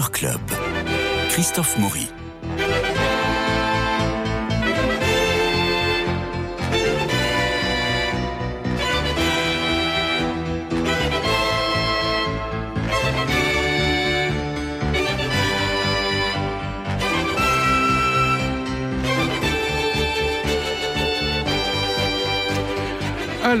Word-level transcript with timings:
Club. 0.00 0.40
Christophe 1.28 1.76
Maury. 1.78 2.21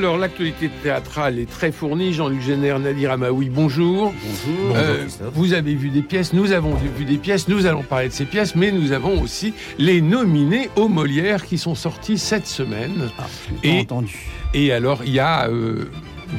Alors, 0.02 0.18
l'actualité 0.18 0.68
théâtrale 0.82 1.38
est 1.38 1.48
très 1.48 1.70
fournie. 1.70 2.12
Jean-Luc 2.12 2.40
Génère, 2.42 2.80
Nadir 2.80 3.12
Amaoui, 3.12 3.48
bonjour. 3.48 4.12
Bonjour. 4.12 4.74
Euh, 4.76 5.06
vous 5.32 5.52
avez 5.52 5.76
vu 5.76 5.90
des 5.90 6.02
pièces, 6.02 6.32
nous 6.32 6.50
avons 6.50 6.74
vu 6.74 7.04
des 7.04 7.18
pièces, 7.18 7.46
nous 7.46 7.66
allons 7.66 7.84
parler 7.84 8.08
de 8.08 8.12
ces 8.12 8.24
pièces, 8.24 8.56
mais 8.56 8.72
nous 8.72 8.90
avons 8.90 9.22
aussi 9.22 9.54
les 9.78 10.00
nominés 10.00 10.70
aux 10.74 10.88
Molières 10.88 11.46
qui 11.46 11.56
sont 11.56 11.76
sortis 11.76 12.18
cette 12.18 12.48
semaine. 12.48 13.10
Ah, 13.16 13.26
Et- 13.62 13.78
entendu. 13.82 14.18
Et 14.54 14.72
alors, 14.72 15.02
il 15.06 15.12
y 15.12 15.20
a 15.20 15.46
euh, 15.48 15.84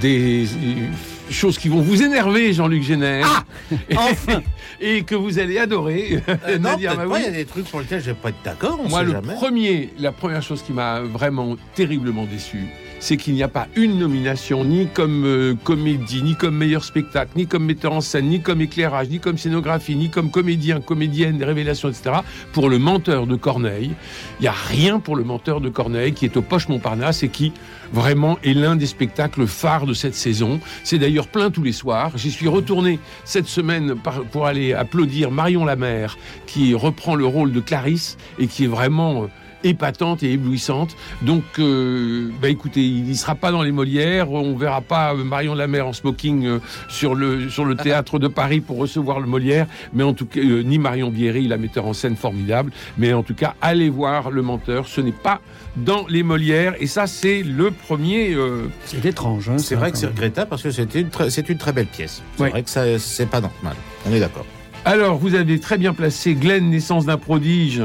des 0.01 0.43
euh, 0.45 0.89
choses 1.31 1.57
qui 1.57 1.69
vont 1.69 1.79
vous 1.79 2.03
énerver, 2.03 2.51
Jean-Luc 2.51 2.83
Génère. 2.83 3.45
enfin 3.95 4.41
Et 4.81 5.03
que 5.03 5.15
vous 5.15 5.39
allez 5.39 5.57
adorer, 5.57 6.19
Euh, 6.27 6.57
non, 6.59 6.71
pas, 6.71 6.75
il 6.77 6.81
y 6.83 6.87
a 7.27 7.31
des 7.31 7.45
trucs 7.45 7.69
pour 7.69 7.79
lesquels 7.79 8.01
je 8.01 8.07
vais 8.07 8.13
pas 8.13 8.27
être 8.29 8.43
d'accord, 8.43 8.77
Moi, 8.89 8.99
sait 8.99 9.05
le 9.05 9.11
jamais. 9.13 9.33
premier, 9.35 9.89
la 9.99 10.11
première 10.11 10.41
chose 10.43 10.61
qui 10.61 10.73
m'a 10.73 10.99
vraiment 10.99 11.55
terriblement 11.75 12.25
déçu, 12.25 12.65
c'est 13.03 13.17
qu'il 13.17 13.33
n'y 13.33 13.43
a 13.43 13.49
pas 13.49 13.67
une 13.75 13.99
nomination, 13.99 14.63
ni 14.63 14.87
comme 14.87 15.25
euh, 15.25 15.55
comédie, 15.61 16.23
ni 16.23 16.35
comme 16.35 16.55
meilleur 16.55 16.85
spectacle, 16.85 17.31
ni 17.35 17.47
comme 17.47 17.65
metteur 17.65 17.91
en 17.91 17.99
scène, 17.99 18.27
ni 18.27 18.39
comme 18.39 18.61
éclairage, 18.61 19.09
ni 19.09 19.19
comme 19.19 19.37
scénographie, 19.37 19.97
ni 19.97 20.09
comme 20.09 20.31
comédien, 20.31 20.79
comédienne, 20.79 21.37
des 21.37 21.43
révélations, 21.43 21.89
etc. 21.89 22.19
Pour 22.53 22.69
le 22.69 22.79
menteur 22.79 23.27
de 23.27 23.35
Corneille, 23.35 23.91
il 24.39 24.43
n'y 24.43 24.47
a 24.47 24.53
rien 24.53 25.01
pour 25.01 25.17
le 25.17 25.25
menteur 25.25 25.59
de 25.59 25.67
Corneille 25.67 26.13
qui 26.13 26.23
est 26.23 26.37
au 26.37 26.41
Poche 26.41 26.69
Montparnasse 26.69 27.23
et 27.23 27.27
qui 27.27 27.51
vraiment 27.91 28.39
est 28.41 28.53
l'un 28.53 28.77
des 28.77 28.85
spectacles 28.85 29.47
phares 29.47 29.85
de 29.85 29.93
cette 29.93 30.15
saison. 30.15 30.61
C'est 30.85 30.97
d'ailleurs 30.97 31.27
plein 31.27 31.51
tous 31.51 31.63
les 31.63 31.73
soirs. 31.73 32.13
J'y 32.15 32.31
suis 32.31 32.47
retourné 32.47 32.99
cette 33.25 33.47
semaine 33.47 33.95
pour 34.31 34.47
aller 34.47 34.71
applaudir 34.71 35.29
Marion 35.29 35.65
Lamère, 35.65 36.17
qui 36.47 36.73
reprend 36.73 37.15
le 37.15 37.25
rôle 37.25 37.51
de 37.51 37.59
Clarisse 37.59 38.17
et 38.39 38.47
qui 38.47 38.63
est 38.63 38.67
vraiment 38.67 39.23
euh, 39.23 39.27
épatante 39.63 40.23
et 40.23 40.31
éblouissante. 40.33 40.95
Donc, 41.21 41.43
euh, 41.59 42.29
bah 42.41 42.49
écoutez, 42.49 42.81
il 42.85 43.07
ne 43.07 43.13
sera 43.13 43.35
pas 43.35 43.51
dans 43.51 43.61
les 43.61 43.71
Molières. 43.71 44.31
On 44.31 44.55
verra 44.55 44.81
pas 44.81 45.13
euh, 45.13 45.23
Marion 45.23 45.55
Lamère 45.55 45.87
en 45.87 45.93
smoking 45.93 46.45
euh, 46.45 46.59
sur 46.89 47.15
le 47.15 47.49
sur 47.49 47.65
le 47.65 47.75
théâtre 47.75 48.19
de 48.19 48.27
Paris 48.27 48.61
pour 48.61 48.77
recevoir 48.77 49.19
le 49.19 49.27
Molière, 49.27 49.67
mais 49.93 50.03
en 50.03 50.13
tout 50.13 50.25
cas 50.25 50.39
euh, 50.39 50.63
ni 50.63 50.77
Marion 50.77 51.09
Bierry, 51.09 51.47
la 51.47 51.57
metteur 51.57 51.85
en 51.85 51.93
scène 51.93 52.15
formidable. 52.15 52.71
Mais 52.97 53.13
en 53.13 53.23
tout 53.23 53.35
cas, 53.35 53.55
allez 53.61 53.89
voir 53.89 54.31
le 54.31 54.41
menteur. 54.41 54.87
Ce 54.87 55.01
n'est 55.01 55.11
pas 55.11 55.41
dans 55.75 56.05
les 56.07 56.23
Molières 56.23 56.75
et 56.79 56.87
ça 56.87 57.07
c'est 57.07 57.41
le 57.43 57.71
premier. 57.71 58.33
euh, 58.33 58.67
C'est 58.85 59.05
étrange. 59.05 59.49
Hein, 59.49 59.57
C'est 59.57 59.75
vrai 59.75 59.91
que 59.91 59.97
c'est 59.97 60.07
regrettable 60.07 60.49
parce 60.49 60.61
que 60.63 60.71
c'était 60.71 61.01
une 61.01 61.09
très- 61.09 61.29
c'est 61.29 61.49
une 61.49 61.57
très 61.57 61.71
belle 61.73 61.87
pièce. 61.87 62.21
C'est 62.35 62.43
Ouais. 62.43 62.49
vrai 62.49 62.63
que 62.63 62.69
ça 62.69 62.83
c'est 62.99 63.29
pas 63.29 63.41
normal. 63.41 63.75
On 64.07 64.13
est 64.13 64.19
d'accord. 64.19 64.45
Alors, 64.85 65.17
vous 65.17 65.33
avez 65.35 65.59
très 65.61 65.77
bien 65.77 65.93
placé 65.93 66.35
Glenn, 66.35 66.69
naissance 66.69 67.05
d'un 67.05 67.17
prodige. 67.17 67.81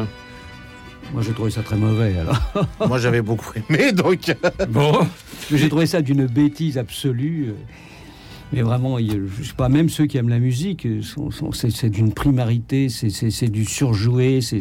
Moi, 1.13 1.23
j'ai 1.23 1.33
trouvé 1.33 1.51
ça 1.51 1.63
très 1.63 1.77
mauvais. 1.77 2.17
Alors, 2.19 2.39
Moi 2.89 2.99
j'avais 2.99 3.23
beaucoup 3.23 3.51
aimé 3.57 3.93
donc. 3.93 4.21
Bon, 4.69 4.93
Mais 5.51 5.59
j'ai 5.59 5.69
trouvé 5.69 5.87
ça 5.87 6.03
d'une 6.03 6.27
bêtise 6.27 6.77
absolue. 6.79 7.47
euh, 7.49 7.53
Mais 8.53 8.63
vraiment, 8.63 8.99
je 8.99 9.43
sais 9.43 9.55
pas, 9.57 9.69
même 9.69 9.89
ceux 9.89 10.07
qui 10.07 10.19
aiment 10.19 10.29
la 10.29 10.39
musique, 10.39 10.87
euh, 10.87 11.01
c'est 11.53 11.89
d'une 11.91 12.13
primarité, 12.13 12.89
c'est- 12.89 13.49
du 13.49 13.65
surjoué, 13.65 14.41
c'est 14.43 14.61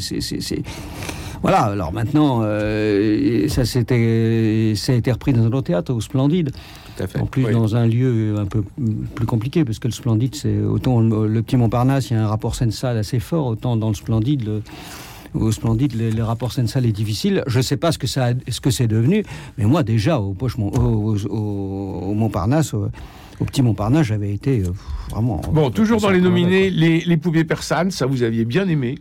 Voilà, 1.42 1.60
alors 1.64 1.92
maintenant, 1.94 2.40
euh, 2.44 3.48
ça, 3.50 3.64
ça 3.66 3.80
a 3.80 3.82
été 3.82 5.12
repris 5.12 5.34
dans 5.34 5.44
un 5.44 5.48
autre 5.48 5.62
théâtre, 5.68 5.94
au 5.94 6.02
Splendide. 6.02 6.52
Tout 6.96 7.04
à 7.04 7.08
fait. 7.08 7.20
En 7.20 7.26
plus, 7.28 7.46
Oui. 7.46 7.52
dans 7.52 7.76
un 7.76 7.86
lieu 7.86 8.36
un 8.40 8.46
peu 8.46 8.64
plus 9.16 9.26
compliqué, 9.28 9.64
parce 9.66 9.78
que 9.80 9.88
le 9.88 9.94
Splendide, 9.94 10.34
c'est 10.36 10.60
autant 10.62 11.00
le, 11.02 11.28
le 11.28 11.42
petit 11.44 11.58
Montparnasse, 11.58 12.10
il 12.10 12.14
y 12.14 12.18
a 12.18 12.24
un 12.24 12.28
rapport 12.28 12.56
scène-salle 12.56 12.98
assez 12.98 13.20
fort, 13.20 13.46
autant 13.48 13.76
dans 13.78 13.90
le 13.90 13.96
Splendide, 13.96 14.46
le, 14.46 14.62
au 15.34 15.52
Splendide, 15.52 15.96
le, 15.96 16.10
le 16.10 16.24
rapport 16.24 16.52
scène-salle 16.52 16.86
est 16.86 16.92
difficile. 16.92 17.44
Je 17.48 17.58
ne 17.58 17.64
sais 17.64 17.78
pas 17.78 17.92
ce 17.92 17.98
que, 17.98 18.08
ça, 18.08 18.28
a- 18.28 18.52
ce 18.52 18.60
que 18.62 18.70
c'est 18.72 18.88
devenu, 18.88 19.24
mais 19.58 19.66
moi, 19.66 19.84
déjà, 19.84 20.20
au, 20.20 20.34
Poche 20.34 20.58
au, 20.58 20.64
au- 20.70 21.18
au- 21.30 22.02
au 22.10 22.14
Montparnasse, 22.14 22.74
au, 22.74 22.90
au 23.40 23.46
petit 23.46 23.62
Montparnasse, 23.62 24.08
j'avais 24.08 24.34
été 24.34 24.62
euh, 24.64 24.72
vraiment. 25.12 25.42
bon, 25.52 25.70
toujours 25.72 26.02
dans 26.02 26.10
les 26.10 26.22
nominés, 26.22 26.70
les, 26.70 27.02
les 27.02 27.18
poupées 27.18 27.44
persanes, 27.44 27.92
ça 27.92 28.06
vous 28.06 28.24
aviez 28.24 28.46
bien 28.46 28.68
aimé. 28.68 28.98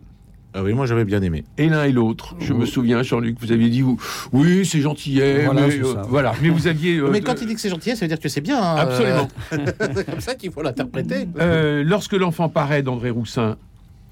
Ah 0.58 0.62
oui, 0.62 0.72
moi 0.72 0.86
j'avais 0.86 1.04
bien 1.04 1.20
aimé. 1.20 1.44
et 1.58 1.68
l'un 1.68 1.84
et 1.84 1.92
l'autre. 1.92 2.34
Je 2.40 2.54
me 2.54 2.64
souviens, 2.64 3.02
Jean-Luc, 3.02 3.36
vous 3.42 3.52
aviez 3.52 3.68
dit 3.68 3.82
vous, 3.82 3.98
oui, 4.32 4.64
c'est 4.64 4.80
gentillet, 4.80 5.44
Voilà, 5.44 5.60
mais, 5.66 5.70
c'est 5.70 5.82
euh, 5.84 5.92
ça. 5.94 6.02
voilà. 6.08 6.32
Mais 6.40 6.48
vous 6.48 6.66
aviez 6.66 6.96
euh, 6.96 7.10
mais 7.12 7.20
quand 7.20 7.34
il 7.42 7.46
dit 7.46 7.54
que 7.54 7.60
c'est 7.60 7.68
gentil, 7.68 7.90
ça 7.94 8.06
veut 8.06 8.08
dire 8.08 8.18
que 8.18 8.30
c'est 8.30 8.40
bien. 8.40 8.58
hein, 8.62 8.76
absolument. 8.76 9.28
euh, 9.52 9.58
c'est 9.94 10.06
comme 10.10 10.20
ça 10.22 10.34
qu'il 10.34 10.50
faut 10.50 10.62
l'interpréter. 10.62 11.28
Euh, 11.38 11.84
lorsque 11.84 12.14
l'enfant 12.14 12.48
paraît 12.48 12.82
d'André 12.82 13.10
Roussin, 13.10 13.56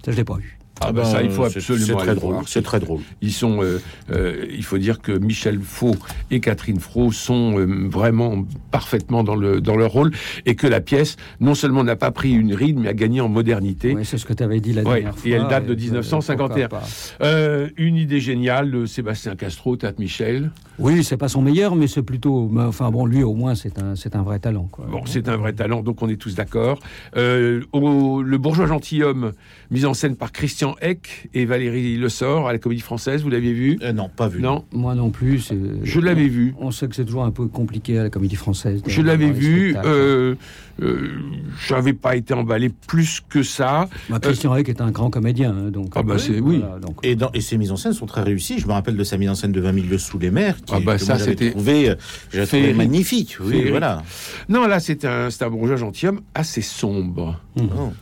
Ça, 0.05 0.13
je 0.13 0.17
l'ai 0.19 0.25
pas 0.25 0.37
vu. 0.37 0.59
Ah 0.81 0.93
ben 0.93 1.05
ça, 1.05 1.23
il 1.23 1.31
faut 1.31 1.45
absolument 1.45 1.87
C'est 1.87 1.95
très 1.97 2.15
le 2.15 2.17
drôle. 2.17 2.37
C'est 2.47 2.63
très 2.63 2.81
drôle. 2.81 3.01
Ils 3.23 3.33
sont, 3.33 3.63
euh, 3.63 3.81
euh, 4.11 4.45
il 4.51 4.65
faut 4.65 4.77
dire 4.79 5.01
que 5.01 5.13
Michel 5.13 5.61
Faux 5.61 5.95
et 6.31 6.41
Catherine 6.41 6.81
Fro 6.81 7.13
sont 7.13 7.59
euh, 7.59 7.89
vraiment 7.89 8.45
parfaitement 8.71 9.23
dans 9.23 9.37
le 9.37 9.61
dans 9.61 9.77
leur 9.77 9.93
rôle 9.93 10.11
et 10.47 10.57
que 10.57 10.67
la 10.67 10.81
pièce 10.81 11.17
non 11.41 11.55
seulement 11.55 11.85
n'a 11.85 11.97
pas 11.97 12.11
pris 12.11 12.33
une 12.33 12.55
ride 12.55 12.79
mais 12.79 12.89
a 12.89 12.93
gagné 12.95 13.21
en 13.21 13.29
modernité. 13.29 13.95
Ouais, 13.95 14.05
c'est 14.05 14.19
ce 14.19 14.27
que 14.27 14.33
tu 14.33 14.43
avais 14.43 14.61
dit 14.61 14.73
la 14.73 14.83
Ouais, 14.83 14.95
dernière 15.03 15.17
fois. 15.17 15.31
et 15.31 15.33
elle 15.35 15.47
date 15.47 15.67
de 15.67 15.73
euh, 15.75 15.77
1951. 15.77 16.69
pourquoi 16.69 16.81
pas. 16.81 16.87
Euh, 17.23 17.69
une 17.77 17.97
idée 17.97 18.21
géniale 18.21 18.71
de 18.71 18.85
Sébastien 18.87 19.37
Castro, 19.37 19.77
Théâtre 19.77 20.01
Michel. 20.01 20.51
Oui, 20.81 21.05
c'est 21.05 21.17
pas 21.17 21.29
son 21.29 21.41
meilleur, 21.41 21.77
mais 21.77 21.87
c'est 21.87 22.03
plutôt. 22.03 22.49
mais 22.51 22.63
Enfin 22.63 22.91
bon, 22.91 23.07
lui, 23.07 23.23
au 23.23 23.35
moins, 23.35 23.55
c'est 23.55 23.79
un, 23.81 23.95
c'est 23.95 24.17
un 24.17 24.23
vrai 24.23 24.41
talent. 24.41 24.69
Quoi. 24.73 24.87
Bon, 24.91 25.03
c'est 25.07 25.29
un 25.29 25.37
vrai 25.37 25.53
talent, 25.53 25.83
donc 25.83 26.03
on 26.03 26.09
est 26.09 26.17
tous 26.17 26.35
d'accord. 26.35 26.81
Euh, 27.17 27.61
le 27.73 28.39
bourgeois 28.39 28.67
gentilhomme, 28.67 29.33
mis 29.71 29.85
en 29.85 29.95
scène 29.95 30.17
par 30.17 30.33
Christian 30.33 30.64
Eck 30.81 31.29
et 31.35 31.45
Valérie 31.45 31.97
Le 31.97 32.09
Sort 32.09 32.49
à 32.49 32.53
la 32.53 32.59
Comédie 32.59 32.81
Française, 32.81 33.23
vous 33.23 33.31
l'aviez 33.31 33.53
vu? 33.53 33.79
Euh, 33.83 33.93
non, 33.93 34.09
pas 34.15 34.29
vu. 34.29 34.41
Non, 34.41 34.65
Moi 34.73 34.95
non 34.95 35.11
plus. 35.11 35.51
je 35.83 36.01
l'avais 36.01 36.29
vu. 36.29 36.55
On 36.59 36.71
sait 36.71 36.89
que 36.89 36.95
c'est 36.95 37.05
toujours 37.05 37.25
un 37.25 37.31
peu 37.31 37.47
compliqué 37.47 37.99
à 37.99 38.05
la 38.05 38.11
comédie 38.11 38.37
française. 38.37 38.83
Je 38.87 39.03
l'avais 39.03 39.31
vu. 39.31 39.77
Euh, 39.85 40.35
euh, 40.83 41.09
J'avais 41.69 41.93
pas 41.93 42.17
été 42.17 42.35
emballé 42.35 42.69
plus 42.69 43.21
que 43.29 43.43
ça. 43.43 43.89
Bah, 44.11 44.19
Christian 44.21 44.57
Eck 44.57 44.69
est 44.69 44.81
un 44.81 44.91
grand 44.91 45.11
comédien, 45.11 45.55
hein, 45.57 45.71
donc. 45.71 45.93
Ah 45.95 46.03
bah, 46.03 46.19
c'est- 46.19 46.41
oui. 46.41 46.63
donc, 46.83 46.97
Et, 47.05 47.15
dans, 47.15 47.31
et 47.33 47.41
ses 47.41 47.59
mises 47.59 47.71
en 47.71 47.77
scène 47.77 47.93
sont 47.93 48.07
très 48.07 48.23
réussies. 48.23 48.59
Je 48.59 48.67
me 48.67 48.73
rappelle 48.73 48.97
de 48.97 49.05
sa 49.05 49.17
mise 49.17 49.29
en 49.31 49.35
scène 49.35 49.53
de 49.53 49.61
20 49.61 49.73
000 49.73 49.87
lieues 49.87 49.99
sous 49.99 50.19
les 50.19 50.31
mers, 50.33 50.57
qui, 50.57 50.75
Ah 50.75 50.81
bah, 50.81 50.97
que 50.97 51.03
ça, 51.05 51.19
c'était 51.19 51.51
trouvé, 51.53 51.91
euh, 51.91 52.75
magnifique. 52.75 53.37
Oui, 53.41 53.67
voilà. 53.71 54.03
Non, 54.49 54.67
là, 54.67 54.81
c'est 54.81 55.05
un, 55.05 55.31
c'est 55.31 55.45
un 55.45 55.51
bourgeois 55.51 55.77
gentilhomme 55.77 56.21
assez 56.35 56.61
sombre. 56.63 57.41
Oh. 57.57 57.93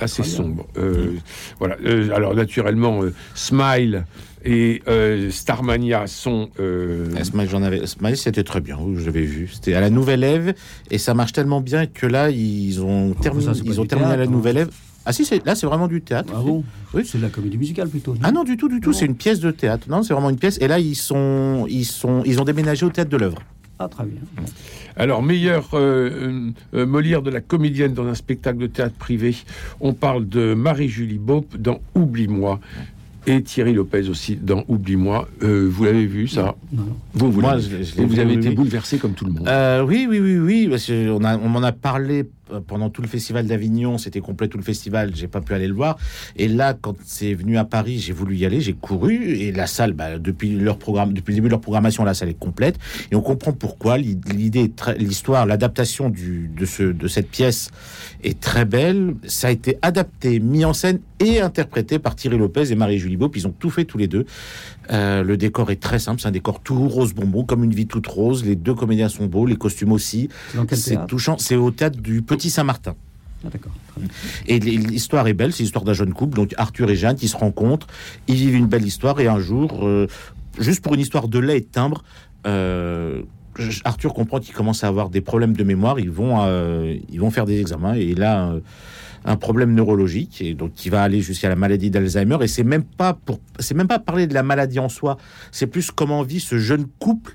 Assez 0.00 0.22
sombre. 0.22 0.66
Euh, 0.76 1.14
Voilà. 1.58 1.76
Euh, 1.84 2.09
alors, 2.12 2.34
naturellement, 2.34 3.02
euh, 3.02 3.12
Smile 3.34 4.04
et 4.44 4.82
euh, 4.88 5.30
Starmania 5.30 6.06
sont. 6.06 6.48
euh, 6.60 7.06
Ah, 7.16 7.24
Smile, 7.24 7.48
j'en 7.50 7.62
avais. 7.62 7.86
Smile, 7.86 8.16
c'était 8.16 8.44
très 8.44 8.60
bien. 8.60 8.78
Je 8.96 9.04
l'avais 9.06 9.22
vu. 9.22 9.48
C'était 9.52 9.74
à 9.74 9.80
la 9.80 9.90
Nouvelle 9.90 10.24
Ève 10.24 10.54
et 10.90 10.98
ça 10.98 11.14
marche 11.14 11.32
tellement 11.32 11.60
bien 11.60 11.86
que 11.86 12.06
là, 12.06 12.30
ils 12.30 12.80
ont 12.82 13.12
terminé. 13.14 13.44
ça, 13.46 13.54
c'est 13.54 13.62
pas 13.64 13.70
ils 13.70 13.80
ont 13.80 13.84
terminé 13.86 14.08
à 14.12 14.16
la 14.16 14.16
théâtre, 14.24 14.30
hein. 14.32 14.34
Nouvelle 14.36 14.56
Ève. 14.56 14.70
Ah 15.06 15.12
si, 15.12 15.26
là, 15.44 15.54
c'est 15.54 15.66
vraiment 15.66 15.88
du 15.88 16.02
théâtre. 16.02 16.32
Ah 16.36 16.40
bon 16.44 16.62
Oui. 16.92 17.02
C'est 17.06 17.18
de 17.18 17.22
la 17.22 17.30
comédie 17.30 17.56
musicale 17.56 17.88
plutôt. 17.88 18.14
Ah 18.22 18.32
non, 18.32 18.44
du 18.44 18.56
tout, 18.58 18.68
du 18.68 18.80
tout. 18.80 18.92
C'est 18.92 19.06
une 19.06 19.16
pièce 19.16 19.40
de 19.40 19.50
théâtre. 19.50 19.86
Non, 19.88 20.02
c'est 20.02 20.12
vraiment 20.12 20.28
une 20.30 20.38
pièce. 20.38 20.58
Et 20.60 20.68
là, 20.68 20.78
ils 20.78 20.94
sont, 20.94 21.66
ils 21.68 21.86
sont, 21.86 22.22
ils 22.26 22.38
ont 22.40 22.44
déménagé 22.44 22.84
au 22.84 22.90
théâtre 22.90 23.10
de 23.10 23.16
l'œuvre. 23.16 23.38
Ah, 23.82 23.88
très 23.88 24.04
bien. 24.04 24.20
Alors, 24.94 25.22
meilleur 25.22 25.70
euh, 25.72 26.50
euh, 26.74 26.84
Molière 26.84 27.22
de 27.22 27.30
la 27.30 27.40
comédienne 27.40 27.94
dans 27.94 28.06
un 28.06 28.14
spectacle 28.14 28.58
de 28.58 28.66
théâtre 28.66 28.94
privé, 28.96 29.34
on 29.80 29.94
parle 29.94 30.28
de 30.28 30.52
Marie-Julie 30.52 31.18
Bope 31.18 31.56
dans 31.56 31.80
Oublie-moi. 31.94 32.60
Et 33.26 33.42
Thierry 33.42 33.72
Lopez 33.72 34.08
aussi 34.10 34.36
dans 34.36 34.64
Oublie-moi. 34.68 35.28
Euh, 35.42 35.66
vous 35.70 35.84
l'avez 35.84 36.04
vu, 36.06 36.28
ça? 36.28 36.56
Non. 36.72 36.82
Vous, 37.14 37.32
vous, 37.32 37.40
Moi, 37.40 37.58
je 37.58 37.82
je 37.82 37.94
vous 38.02 38.08
vu, 38.08 38.20
avez 38.20 38.34
été 38.34 38.48
oui. 38.48 38.54
bouleversé 38.54 38.98
comme 38.98 39.12
tout 39.12 39.24
le 39.24 39.32
monde. 39.32 39.48
Euh, 39.48 39.82
oui, 39.82 40.06
oui, 40.08 40.20
oui, 40.20 40.38
oui. 40.38 40.68
Parce 40.68 40.90
on, 40.90 41.24
a, 41.24 41.38
on 41.38 41.48
m'en 41.48 41.62
a 41.62 41.72
parlé 41.72 42.20
euh, 42.20 42.24
pendant 42.66 42.90
tout 42.90 43.02
le 43.02 43.08
festival 43.08 43.46
d'Avignon. 43.46 43.98
C'était 43.98 44.20
complet 44.20 44.48
tout 44.48 44.58
le 44.58 44.64
festival. 44.64 45.12
J'ai 45.14 45.28
pas 45.28 45.40
pu 45.40 45.54
aller 45.54 45.68
le 45.68 45.74
voir. 45.74 45.98
Et 46.36 46.48
là, 46.48 46.74
quand 46.74 46.96
c'est 47.04 47.34
venu 47.34 47.58
à 47.58 47.64
Paris, 47.64 47.98
j'ai 47.98 48.12
voulu 48.12 48.36
y 48.36 48.46
aller. 48.46 48.60
J'ai 48.60 48.74
couru 48.74 49.34
et 49.36 49.52
la 49.52 49.66
salle, 49.66 49.92
bah, 49.92 50.18
depuis 50.18 50.50
leur 50.50 50.78
programme, 50.78 51.12
depuis 51.12 51.32
le 51.32 51.36
début 51.36 51.48
de 51.48 51.52
leur 51.52 51.60
programmation, 51.60 52.04
la 52.04 52.14
salle 52.14 52.28
est 52.28 52.38
complète. 52.38 52.78
Et 53.10 53.16
on 53.16 53.22
comprend 53.22 53.52
pourquoi. 53.52 53.98
L'idée, 53.98 54.72
l'histoire, 54.98 55.46
l'adaptation 55.46 56.10
de 56.10 56.64
ce 56.66 56.82
de 56.82 57.08
cette 57.08 57.28
pièce 57.28 57.70
est 58.22 58.38
très 58.40 58.64
belle. 58.64 59.14
Ça 59.26 59.48
a 59.48 59.50
été 59.50 59.78
adapté, 59.82 60.40
mis 60.40 60.64
en 60.64 60.72
scène 60.72 61.00
et 61.18 61.40
interprété 61.40 61.98
par 61.98 62.16
Thierry 62.16 62.38
Lopez 62.38 62.72
et 62.72 62.74
Marie-Julie 62.74 63.16
Bope. 63.16 63.36
Ils 63.36 63.46
ont 63.46 63.54
tout 63.56 63.70
fait 63.70 63.84
tous 63.84 63.98
les 63.98 64.08
deux. 64.08 64.24
Euh, 64.90 65.22
le 65.22 65.36
décor 65.36 65.70
est 65.70 65.80
très 65.80 65.98
simple, 65.98 66.20
c'est 66.20 66.28
un 66.28 66.32
décor 66.32 66.60
tout 66.60 66.88
rose 66.88 67.14
bonbon, 67.14 67.44
comme 67.44 67.62
une 67.62 67.74
vie 67.74 67.86
toute 67.86 68.06
rose. 68.06 68.44
Les 68.44 68.56
deux 68.56 68.74
comédiens 68.74 69.08
sont 69.08 69.26
beaux, 69.26 69.46
les 69.46 69.56
costumes 69.56 69.92
aussi. 69.92 70.28
C'est 70.72 71.06
touchant. 71.06 71.36
C'est 71.38 71.56
au 71.56 71.70
théâtre 71.70 72.00
du 72.00 72.22
Petit 72.22 72.39
Saint-Martin. 72.48 72.94
Ah, 73.44 73.48
d'accord. 73.50 73.72
Et 74.46 74.58
l'histoire 74.58 75.26
est 75.26 75.34
belle, 75.34 75.52
c'est 75.52 75.62
l'histoire 75.62 75.84
d'un 75.84 75.92
jeune 75.92 76.12
couple, 76.12 76.36
donc 76.36 76.54
Arthur 76.56 76.90
et 76.90 76.96
Jeanne, 76.96 77.16
qui 77.16 77.28
se 77.28 77.36
rencontrent, 77.36 77.86
ils 78.28 78.36
vivent 78.36 78.54
une 78.54 78.66
belle 78.66 78.86
histoire, 78.86 79.20
et 79.20 79.28
un 79.28 79.40
jour, 79.40 79.86
euh, 79.86 80.06
juste 80.58 80.82
pour 80.82 80.94
une 80.94 81.00
histoire 81.00 81.28
de 81.28 81.38
lait 81.38 81.58
et 81.58 81.60
de 81.60 81.66
timbre, 81.66 82.02
euh, 82.46 83.22
Arthur 83.84 84.14
comprend 84.14 84.40
qu'il 84.40 84.54
commence 84.54 84.84
à 84.84 84.88
avoir 84.88 85.10
des 85.10 85.20
problèmes 85.20 85.54
de 85.54 85.64
mémoire, 85.64 85.98
ils 85.98 86.10
vont, 86.10 86.36
euh, 86.40 86.96
ils 87.10 87.20
vont 87.20 87.30
faire 87.30 87.46
des 87.46 87.60
examens, 87.60 87.96
et 87.96 88.04
il 88.04 88.22
a 88.22 88.54
un 89.24 89.36
problème 89.36 89.74
neurologique, 89.74 90.40
et 90.40 90.54
donc 90.54 90.72
qui 90.74 90.88
va 90.88 91.02
aller 91.02 91.20
jusqu'à 91.20 91.48
la 91.48 91.56
maladie 91.56 91.90
d'Alzheimer, 91.90 92.38
et 92.42 92.48
c'est 92.48 92.64
même 92.64 92.84
pas 92.84 93.14
pour, 93.14 93.40
c'est 93.58 93.74
même 93.74 93.88
pas 93.88 93.98
parler 93.98 94.26
de 94.26 94.34
la 94.34 94.42
maladie 94.42 94.78
en 94.78 94.88
soi, 94.88 95.18
c'est 95.50 95.66
plus 95.66 95.90
comment 95.90 96.22
vit 96.22 96.40
ce 96.40 96.58
jeune 96.58 96.86
couple 96.98 97.34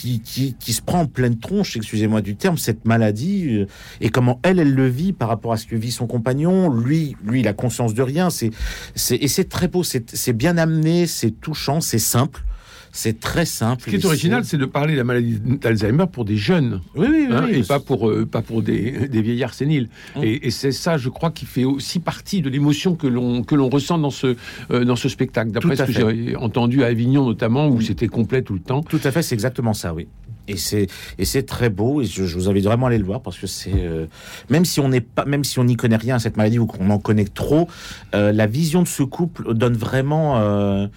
qui, 0.00 0.54
qui, 0.58 0.72
se 0.72 0.82
prend 0.82 1.00
en 1.00 1.06
pleine 1.06 1.38
tronche, 1.38 1.76
excusez-moi 1.76 2.20
du 2.20 2.36
terme, 2.36 2.56
cette 2.56 2.84
maladie, 2.84 3.54
euh, 3.54 3.66
et 4.00 4.08
comment 4.08 4.40
elle, 4.42 4.58
elle 4.58 4.74
le 4.74 4.88
vit 4.88 5.12
par 5.12 5.28
rapport 5.28 5.52
à 5.52 5.56
ce 5.56 5.66
que 5.66 5.76
vit 5.76 5.90
son 5.90 6.06
compagnon. 6.06 6.70
Lui, 6.70 7.16
lui, 7.24 7.40
il 7.40 7.48
a 7.48 7.52
conscience 7.52 7.94
de 7.94 8.02
rien. 8.02 8.30
C'est, 8.30 8.50
c'est, 8.94 9.16
et 9.16 9.28
c'est 9.28 9.48
très 9.48 9.68
beau, 9.68 9.82
c'est 9.82 10.32
bien 10.32 10.56
amené, 10.58 11.06
c'est 11.06 11.30
touchant, 11.30 11.80
c'est 11.80 11.98
simple. 11.98 12.44
C'est 12.92 13.20
très 13.20 13.44
simple. 13.44 13.82
Ce 13.84 13.90
qui 13.90 13.96
est 13.96 14.04
original, 14.04 14.44
c'est 14.44 14.56
de 14.56 14.64
parler 14.64 14.94
de 14.94 14.98
la 14.98 15.04
maladie 15.04 15.38
d'Alzheimer 15.40 16.06
pour 16.10 16.24
des 16.24 16.36
jeunes. 16.36 16.80
Oui, 16.96 17.06
oui, 17.08 17.26
oui. 17.28 17.34
Hein, 17.34 17.46
et 17.52 17.62
pas 17.62 17.78
pour, 17.78 18.08
euh, 18.08 18.26
pas 18.26 18.42
pour 18.42 18.62
des, 18.62 19.08
des 19.08 19.22
vieillards 19.22 19.54
séniles. 19.54 19.88
Mm. 20.16 20.22
Et, 20.24 20.50
c'est 20.50 20.72
ça, 20.72 20.96
je 20.96 21.08
crois, 21.08 21.30
qui 21.30 21.46
fait 21.46 21.64
aussi 21.64 22.00
partie 22.00 22.42
de 22.42 22.50
l'émotion 22.50 22.96
que 22.96 23.06
l'on, 23.06 23.42
que 23.42 23.54
l'on 23.54 23.68
ressent 23.68 23.98
dans 23.98 24.10
ce, 24.10 24.36
euh, 24.70 24.84
dans 24.84 24.96
ce 24.96 25.08
spectacle. 25.08 25.52
D'après 25.52 25.76
ce 25.76 25.84
que 25.84 25.92
j'ai 25.92 26.36
entendu 26.36 26.82
à 26.82 26.86
Avignon, 26.86 27.24
notamment, 27.26 27.68
où 27.68 27.78
mm. 27.78 27.82
c'était 27.82 28.08
complet 28.08 28.42
tout 28.42 28.54
le 28.54 28.60
temps. 28.60 28.82
Tout 28.82 29.00
à 29.04 29.12
fait, 29.12 29.22
c'est 29.22 29.34
exactement 29.34 29.72
ça, 29.72 29.94
oui. 29.94 30.08
Et 30.48 30.56
c'est 30.56 30.88
et 31.16 31.24
c'est 31.24 31.44
très 31.44 31.68
beau 31.68 32.00
et 32.00 32.06
je, 32.06 32.22
vous 32.22 32.48
invite 32.48 32.64
vraiment 32.64 32.86
à 32.86 32.88
aller 32.88 32.98
le 32.98 33.04
voir 33.04 33.20
parce 33.20 33.38
que 33.38 33.46
c'est 33.46 33.72
euh, 33.72 34.06
même 34.48 34.64
si 34.64 34.80
on 34.80 34.88
n'est 34.88 35.02
pas 35.02 35.24
même 35.24 35.44
si 35.44 35.60
on 35.60 35.64
n'y 35.64 35.76
connaît 35.76 35.96
rien 35.96 36.16
à 36.16 36.18
cette 36.18 36.36
maladie 36.36 36.58
ou 36.58 36.66
qu'on 36.66 36.90
en 36.90 36.98
connaît 36.98 37.26
trop, 37.26 37.68
la 38.12 38.46
vision 38.46 38.82
de 38.82 38.88
ce 38.88 39.04
couple 39.04 39.54
donne 39.54 39.74
vraiment 39.74 40.88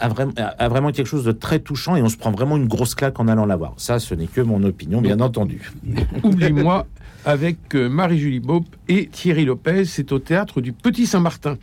a 0.00 0.08
vraiment, 0.08 0.32
a 0.36 0.68
vraiment 0.68 0.90
quelque 0.92 1.06
chose 1.06 1.24
de 1.24 1.32
très 1.32 1.60
touchant 1.60 1.96
et 1.96 2.02
on 2.02 2.08
se 2.08 2.16
prend 2.16 2.30
vraiment 2.30 2.56
une 2.56 2.66
grosse 2.66 2.94
claque 2.94 3.20
en 3.20 3.28
allant 3.28 3.46
la 3.46 3.56
voir. 3.56 3.74
Ça, 3.76 3.98
ce 3.98 4.14
n'est 4.14 4.26
que 4.26 4.40
mon 4.40 4.62
opinion, 4.64 5.00
bien 5.00 5.20
entendu. 5.20 5.70
Oublie-moi 6.22 6.86
avec 7.24 7.74
euh, 7.74 7.88
Marie-Julie 7.88 8.40
Bope 8.40 8.76
et 8.88 9.06
Thierry 9.06 9.44
Lopez. 9.44 9.84
C'est 9.84 10.12
au 10.12 10.18
théâtre 10.18 10.60
du 10.60 10.72
Petit 10.72 11.06
Saint-Martin. 11.06 11.58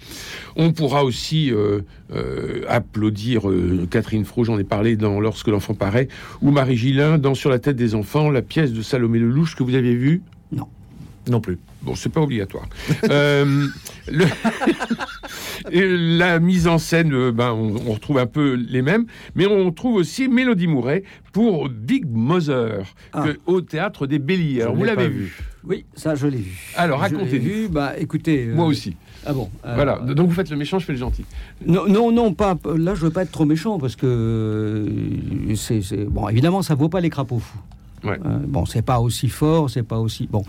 On 0.55 0.71
pourra 0.71 1.03
aussi 1.03 1.51
euh, 1.51 1.81
euh, 2.13 2.63
applaudir 2.67 3.43
Catherine 3.89 4.25
Fro, 4.25 4.43
j'en 4.43 4.57
ai 4.59 4.63
parlé 4.63 4.95
dans 4.95 5.19
Lorsque 5.19 5.47
l'enfant 5.47 5.73
paraît, 5.73 6.07
ou 6.41 6.51
Marie 6.51 6.77
Gillin 6.77 7.17
dans 7.17 7.33
Sur 7.33 7.49
la 7.49 7.59
tête 7.59 7.75
des 7.75 7.95
enfants, 7.95 8.29
la 8.29 8.41
pièce 8.41 8.71
de 8.71 8.81
Salomé 8.81 9.19
Lelouch 9.19 9.55
que 9.55 9.63
vous 9.63 9.75
avez 9.75 9.95
vue? 9.95 10.21
Non. 10.51 10.67
Non 11.29 11.41
plus. 11.41 11.57
Bon, 11.81 11.95
c'est 11.95 12.09
pas 12.09 12.21
obligatoire. 12.21 12.67
euh, 13.09 13.67
la 15.71 16.39
mise 16.39 16.67
en 16.67 16.77
scène, 16.77 17.13
euh, 17.13 17.31
ben, 17.31 17.51
on, 17.51 17.91
retrouve 17.91 18.17
un 18.17 18.25
peu 18.25 18.53
les 18.53 18.81
mêmes, 18.81 19.05
mais 19.35 19.45
on 19.45 19.71
trouve 19.71 19.95
aussi 19.95 20.27
Mélodie 20.27 20.67
Mouret 20.67 21.03
pour 21.33 21.69
Big 21.69 22.05
Mother 22.09 22.85
ah. 23.13 23.25
au 23.45 23.61
théâtre 23.61 24.07
des 24.07 24.19
Béliers. 24.19 24.65
Vous 24.73 24.83
l'avez 24.83 25.09
vu. 25.09 25.37
Oui, 25.63 25.85
ça 25.95 26.15
je 26.15 26.27
l'ai 26.27 26.37
vu. 26.37 26.73
Alors 26.75 26.99
racontez-nous. 26.99 27.69
Bah 27.69 27.93
écoutez. 27.97 28.45
Moi 28.45 28.65
euh, 28.65 28.69
aussi. 28.69 28.95
Ah 29.25 29.33
bon. 29.33 29.49
voilà. 29.63 29.97
Donc 29.97 30.29
vous 30.29 30.33
faites 30.33 30.49
le 30.49 30.55
méchant, 30.55 30.79
je 30.79 30.85
fais 30.85 30.93
le 30.93 30.99
gentil. 30.99 31.25
Non, 31.65 31.87
non, 31.87 32.11
non, 32.11 32.33
pas. 32.33 32.57
Là, 32.77 32.95
je 32.95 33.01
veux 33.01 33.11
pas 33.11 33.23
être 33.23 33.31
trop 33.31 33.45
méchant 33.45 33.77
parce 33.77 33.97
que 33.97 34.85
c'est 35.55 36.05
bon. 36.05 36.29
Évidemment, 36.29 36.61
ça 36.61 36.75
vaut 36.75 36.89
pas 36.89 37.01
les 37.01 37.09
crapauds 37.09 37.39
fous. 37.39 37.59
Ouais. 38.03 38.17
bon, 38.47 38.65
c'est 38.65 38.83
pas 38.83 38.99
aussi 38.99 39.27
fort, 39.27 39.69
c'est 39.69 39.83
pas 39.83 39.99
aussi 39.99 40.27
bon. 40.31 40.43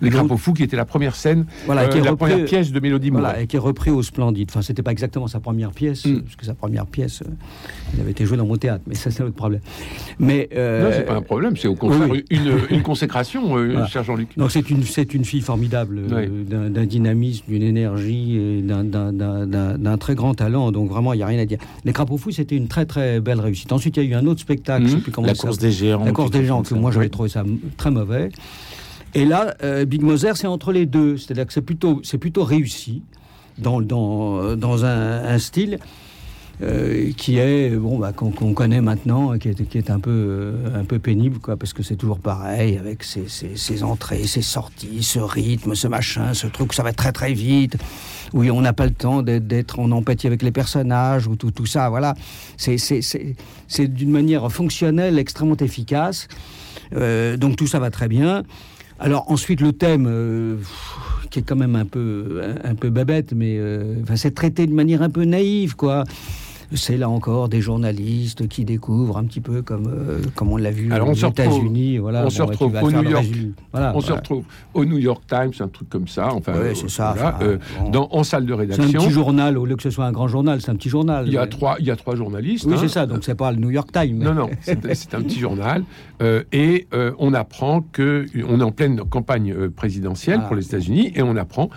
Les 0.00 0.10
Crapauds 0.10 0.36
Fous, 0.36 0.52
qui 0.52 0.62
était 0.62 0.76
la 0.76 0.84
première 0.84 1.14
scène, 1.14 1.46
voilà, 1.64 1.82
euh, 1.82 1.88
qui 1.88 1.98
est 1.98 2.02
la 2.02 2.16
première 2.16 2.44
pièce 2.44 2.72
de 2.72 2.80
Mélodie 2.80 3.10
voilà, 3.10 3.40
et 3.40 3.46
qui 3.46 3.56
est 3.56 3.60
repris 3.60 3.90
au 3.90 4.02
Splendide. 4.02 4.48
Enfin, 4.50 4.62
c'était 4.62 4.82
pas 4.82 4.92
exactement 4.92 5.26
sa 5.26 5.40
première 5.40 5.70
pièce, 5.70 6.04
mm. 6.04 6.22
parce 6.22 6.36
que 6.36 6.44
sa 6.44 6.54
première 6.54 6.86
pièce, 6.86 7.22
euh, 7.22 7.30
elle 7.94 8.00
avait 8.00 8.10
été 8.10 8.24
jouée 8.26 8.36
dans 8.36 8.46
mon 8.46 8.56
théâtre, 8.56 8.84
mais 8.86 8.94
ça, 8.94 9.10
c'est 9.10 9.22
un 9.22 9.26
autre 9.26 9.36
problème. 9.36 9.60
Mais, 10.18 10.48
euh, 10.54 10.84
non, 10.84 10.90
c'est 10.92 11.06
pas 11.06 11.14
un 11.14 11.22
problème, 11.22 11.56
c'est 11.56 11.68
au 11.68 11.74
contraire 11.74 12.08
une, 12.30 12.52
une, 12.70 12.82
consécration, 12.86 13.56
euh, 13.56 13.86
cher 13.86 14.04
Jean-Luc. 14.04 14.36
Donc, 14.36 14.50
c'est 14.50 14.68
une, 14.70 14.82
c'est 14.82 15.14
une 15.14 15.24
fille 15.24 15.40
formidable, 15.40 16.02
d'un 16.46 16.86
dynamisme, 16.86 17.44
d'une 17.48 17.62
énergie, 17.62 18.36
et 18.36 18.62
d'un 18.62 19.98
très 19.98 20.14
grand 20.14 20.34
talent, 20.34 20.72
donc 20.72 20.90
vraiment, 20.90 21.12
il 21.12 21.18
n'y 21.18 21.22
a 21.22 21.26
rien 21.26 21.40
à 21.40 21.46
dire. 21.46 21.58
Les 21.84 21.92
Crapauds 21.92 22.18
Fous, 22.18 22.32
c'était 22.32 22.56
une 22.56 22.68
très, 22.68 22.86
très 22.86 23.20
belle 23.20 23.40
réussite. 23.40 23.72
Ensuite, 23.72 23.96
il 23.96 24.04
y 24.04 24.06
a 24.06 24.10
eu 24.10 24.14
un 24.14 24.26
autre 24.26 24.40
spectacle, 24.40 24.86
je 24.86 24.92
sais 24.92 24.98
plus 24.98 25.12
comment 25.12 25.26
La 25.26 25.34
course 25.34 25.58
des 25.58 25.72
géants. 25.72 26.04
La 26.04 26.12
course 26.12 26.30
des 26.30 26.44
géants, 26.44 26.62
que 26.62 26.74
moi, 26.74 26.90
j'avais 26.90 27.08
trouvé 27.08 27.28
ça 27.28 27.44
très 27.76 27.90
mauvais. 27.90 28.30
Et 29.16 29.24
là, 29.24 29.54
euh, 29.62 29.86
Big 29.86 30.02
Mother, 30.02 30.36
c'est 30.36 30.46
entre 30.46 30.72
les 30.72 30.84
deux. 30.84 31.16
C'est-à-dire 31.16 31.46
que 31.46 31.52
c'est 31.54 31.62
plutôt, 31.62 32.02
c'est 32.04 32.18
plutôt 32.18 32.44
réussi 32.44 33.02
dans, 33.56 33.80
dans, 33.80 34.54
dans 34.56 34.84
un, 34.84 35.38
style 35.38 35.78
euh, 36.60 37.10
qui 37.16 37.38
est 37.38 37.70
bon 37.70 37.98
bah, 37.98 38.12
qu'on 38.12 38.52
connaît 38.52 38.82
maintenant, 38.82 39.38
qui 39.38 39.48
est, 39.48 39.66
qui 39.66 39.78
est 39.78 39.90
un 39.90 40.00
peu 40.00 40.10
euh, 40.10 40.78
un 40.78 40.84
peu 40.84 40.98
pénible 40.98 41.38
quoi, 41.38 41.56
parce 41.56 41.72
que 41.72 41.82
c'est 41.82 41.96
toujours 41.96 42.18
pareil 42.18 42.76
avec 42.76 43.02
ses, 43.02 43.24
ses, 43.26 43.82
entrées, 43.82 44.24
ses 44.24 44.42
sorties, 44.42 45.02
ce 45.02 45.18
rythme, 45.18 45.74
ce 45.74 45.88
machin, 45.88 46.34
ce 46.34 46.46
truc, 46.46 46.74
ça 46.74 46.82
va 46.82 46.92
très 46.92 47.12
très 47.12 47.32
vite. 47.32 47.78
Oui, 48.34 48.50
on 48.50 48.60
n'a 48.60 48.74
pas 48.74 48.84
le 48.84 48.92
temps 48.92 49.22
d'être 49.22 49.78
en 49.78 49.92
empathie 49.92 50.26
avec 50.26 50.42
les 50.42 50.52
personnages 50.52 51.26
ou 51.26 51.36
tout 51.36 51.52
tout 51.52 51.64
ça. 51.64 51.88
Voilà, 51.88 52.14
c'est 52.58 52.76
c'est 52.76 53.88
d'une 53.88 54.10
manière 54.10 54.52
fonctionnelle 54.52 55.18
extrêmement 55.18 55.56
efficace. 55.56 56.28
donc 56.92 57.56
tout 57.56 57.66
ça 57.66 57.78
va 57.78 57.90
très 57.90 58.08
bien. 58.08 58.44
Alors 58.98 59.30
ensuite 59.30 59.60
le 59.60 59.72
thème, 59.72 60.06
euh, 60.08 60.56
qui 61.30 61.40
est 61.40 61.42
quand 61.42 61.56
même 61.56 61.76
un 61.76 61.84
peu 61.84 62.42
un, 62.64 62.74
peu 62.74 62.90
babette, 62.90 63.32
mais 63.34 63.58
euh, 63.58 63.94
c'est 64.14 64.34
traité 64.34 64.66
de 64.66 64.72
manière 64.72 65.02
un 65.02 65.10
peu 65.10 65.24
naïve, 65.24 65.76
quoi 65.76 66.04
c'est 66.72 66.96
là 66.96 67.08
encore 67.08 67.48
des 67.48 67.60
journalistes 67.60 68.48
qui 68.48 68.64
découvrent 68.64 69.18
un 69.18 69.24
petit 69.24 69.40
peu 69.40 69.62
comme, 69.62 69.86
euh, 69.86 70.20
comme 70.34 70.52
on 70.52 70.56
l'a 70.56 70.70
vu 70.70 70.92
aux 70.92 71.12
États-Unis. 71.14 71.98
Voilà, 71.98 72.26
on 72.26 72.30
se 72.30 72.42
retrouve 72.42 72.76
au 72.82 72.90
New 72.90 73.08
York. 73.08 73.26
on 73.72 74.00
se 74.00 74.12
retrouve 74.12 74.44
au 74.74 74.84
New 74.84 74.98
York 74.98 75.22
Times, 75.28 75.52
un 75.60 75.68
truc 75.68 75.88
comme 75.88 76.08
ça. 76.08 76.32
Enfin, 76.32 76.54
c'est 76.74 76.90
ça. 76.90 77.38
Euh, 77.42 77.58
dans, 77.92 78.08
en 78.10 78.24
salle 78.24 78.46
de 78.46 78.52
rédaction. 78.52 78.84
C'est 78.88 78.96
un 78.96 79.00
petit 79.00 79.10
journal 79.10 79.58
au 79.58 79.66
lieu 79.66 79.76
que 79.76 79.82
ce 79.82 79.90
soit 79.90 80.06
un 80.06 80.12
grand 80.12 80.28
journal. 80.28 80.60
C'est 80.60 80.70
un 80.70 80.76
petit 80.76 80.88
journal. 80.88 81.26
Il 81.26 81.32
y 81.32 81.38
a 81.38 81.46
trois, 81.46 81.76
il 81.78 81.86
y 81.86 81.90
a 81.90 81.96
trois 81.96 82.16
journalistes. 82.16 82.66
Oui, 82.66 82.74
c'est 82.78 82.84
hein. 82.84 82.88
ça. 82.88 83.06
Donc 83.06 83.24
c'est 83.24 83.34
pas 83.34 83.52
le 83.52 83.58
New 83.58 83.70
York 83.70 83.90
Times. 83.92 84.18
Non, 84.18 84.34
non, 84.34 84.50
c'est 84.62 85.14
un 85.14 85.22
petit 85.22 85.38
journal. 85.38 85.84
Euh, 86.22 86.42
et 86.52 86.88
on 87.18 87.34
apprend 87.34 87.82
que 87.92 88.26
on 88.48 88.60
est 88.60 88.64
en 88.64 88.72
pleine 88.72 89.00
campagne 89.00 89.70
présidentielle 89.70 90.40
ah. 90.42 90.46
pour 90.46 90.56
les 90.56 90.64
États-Unis 90.66 91.12
et 91.14 91.22
on 91.22 91.36
apprend 91.36 91.70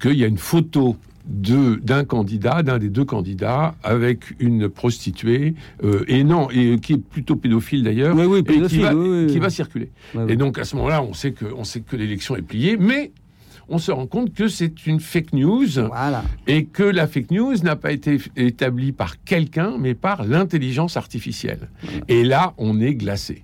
qu'il 0.00 0.16
y 0.16 0.24
a 0.24 0.26
une 0.26 0.38
photo 0.38 0.96
d'un 1.26 2.04
candidat, 2.04 2.62
d'un 2.62 2.78
des 2.78 2.88
deux 2.88 3.04
candidats, 3.04 3.74
avec 3.82 4.34
une 4.38 4.68
prostituée, 4.68 5.54
euh, 5.82 6.04
et 6.08 6.24
non, 6.24 6.48
et 6.50 6.78
qui 6.78 6.94
est 6.94 6.98
plutôt 6.98 7.36
pédophile 7.36 7.82
d'ailleurs, 7.82 8.16
oui, 8.16 8.24
oui, 8.26 8.44
qui, 8.44 9.38
va, 9.38 9.50
circuler. 9.50 9.90
et 10.28 10.36
donc 10.36 10.58
à 10.58 10.64
ce 10.64 10.76
moment-là, 10.76 11.02
on 11.02 11.14
sait 11.14 11.32
que, 11.32 11.46
on 11.56 11.64
sait 11.64 11.80
que 11.80 11.96
l'élection 11.96 12.36
est 12.36 12.42
pliée, 12.42 12.76
mais 12.76 13.12
on 13.68 13.78
se 13.78 13.90
rend 13.90 14.06
compte 14.06 14.32
que 14.32 14.48
c'est 14.48 14.86
une 14.86 15.00
fake 15.00 15.32
news 15.32 15.66
et 16.46 16.66
que 16.66 16.84
la 16.84 17.06
fake 17.06 17.32
news 17.32 17.56
n'a 17.62 17.76
pas 17.76 17.92
été 17.92 18.18
établie 18.36 18.92
par 18.92 19.22
quelqu'un, 19.24 19.74
mais 19.78 19.94
par 19.94 20.24
l'intelligence 20.24 20.96
artificielle. 20.96 21.68
Et 22.08 22.22
là, 22.22 22.54
on 22.58 22.80
est 22.80 22.94
glacé. 22.94 23.42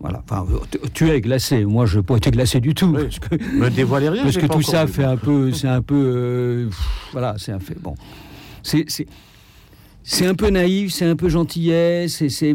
Voilà. 0.00 0.22
Enfin, 0.28 0.46
tu 0.92 1.10
es 1.10 1.20
glacé. 1.20 1.64
Moi, 1.64 1.86
je 1.86 1.98
n'ai 1.98 2.02
pas 2.04 2.16
été 2.16 2.30
glacé 2.30 2.60
du 2.60 2.74
tout. 2.74 2.92
Parce 2.92 3.18
que, 3.18 3.36
Me 3.36 3.70
dévoilez 3.70 4.08
rien. 4.08 4.22
Parce 4.24 4.36
que 4.36 4.46
tout 4.46 4.62
ça 4.62 4.86
fait 4.86 5.04
un 5.04 5.16
peu, 5.16 5.52
c'est 5.52 5.68
un 5.68 5.82
peu, 5.82 5.94
euh, 5.94 6.70
voilà, 7.12 7.34
c'est 7.38 7.52
un 7.52 7.60
fait. 7.60 7.80
Bon, 7.80 7.94
c'est 8.62 8.86
c'est 10.08 10.24
un 10.24 10.36
peu 10.36 10.50
naïf, 10.50 10.92
c'est 10.92 11.04
un 11.04 11.16
peu 11.16 11.28
gentillet, 11.28 12.06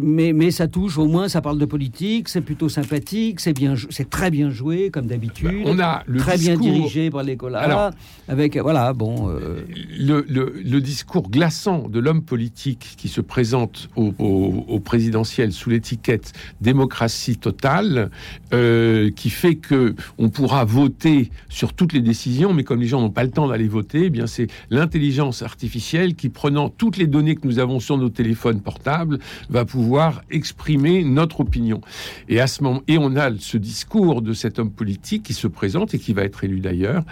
mais, 0.02 0.32
mais 0.32 0.52
ça 0.52 0.70
touche 0.70 0.98
au 0.98 1.06
moins, 1.06 1.28
ça 1.28 1.42
parle 1.42 1.60
de 1.60 1.66
politique, 1.66 2.30
c'est 2.30 2.40
plutôt 2.40 2.70
sympathique, 2.70 3.42
c'est 3.42 3.52
bien, 3.52 3.76
c'est 3.90 4.10
très 4.10 4.32
bien 4.32 4.50
joué 4.50 4.90
comme 4.90 5.06
d'habitude. 5.06 5.50
Bah, 5.66 5.66
on 5.66 5.80
a 5.80 6.04
le 6.08 6.20
très 6.20 6.38
bien 6.38 6.56
dirigé 6.56 7.10
par 7.10 7.24
les 7.24 7.38
Alors, 7.56 7.92
avec 8.30 8.56
voilà 8.56 8.94
bon. 8.94 9.30
Euh, 9.30 9.66
le, 10.00 10.26
le, 10.30 10.80
discours 10.80 11.30
glaçant 11.30 11.90
de 11.90 12.00
l'homme 12.00 12.22
politique 12.22 12.96
qui 12.96 13.10
se 13.10 13.20
présente 13.20 13.90
au, 13.98 14.14
au, 14.18 14.80
présidentiel 14.80 15.52
sous 15.52 15.70
l'étiquette 15.70 16.32
démocratie 16.62 17.36
totale, 17.36 18.12
euh, 18.54 19.12
qui 19.12 19.30
fait 19.30 19.56
que 19.56 19.94
on 20.18 20.30
pourra 20.30 20.64
voter 20.64 21.32
sur 21.50 21.74
toutes 21.74 21.92
les 21.92 22.02
décisions, 22.02 22.54
mais 22.54 22.64
comme 22.64 22.80
les 22.80 22.88
gens 22.88 23.02
n'ont 23.02 23.10
pas 23.10 23.26
le 23.26 23.32
temps 23.32 23.50
d'aller 23.50 23.68
voter, 23.68 24.06
eh 24.06 24.10
bien 24.10 24.26
c'est 24.26 24.48
l'intelligence 24.70 25.42
artificielle 25.42 26.16
qui 26.16 26.30
prenant 26.30 26.70
toutes 26.70 26.96
les 26.96 27.08
données 27.08 27.36
nous 27.46 27.60
avons 27.60 27.80
sur 27.80 27.98
nos 27.98 28.10
téléphones 28.10 28.62
portables 28.62 29.20
va 29.50 29.66
pouvoir 29.66 30.24
exprimer 30.30 31.04
notre 31.04 31.42
opinion. 31.42 31.82
Et 32.30 32.40
à 32.40 32.48
ce 32.48 32.64
moment, 32.64 32.82
et 32.88 32.98
on 32.98 33.16
a 33.16 33.32
ce 33.38 33.58
discours 33.58 34.22
de 34.22 34.34
cet 34.34 34.60
homme 34.60 34.72
politique 34.72 35.24
qui 35.24 35.34
se 35.34 35.48
présente 35.48 35.94
et 35.94 36.00
qui 36.00 36.14
va 36.14 36.24
être 36.24 36.44
élu 36.44 36.60
d'ailleurs, 36.60 37.04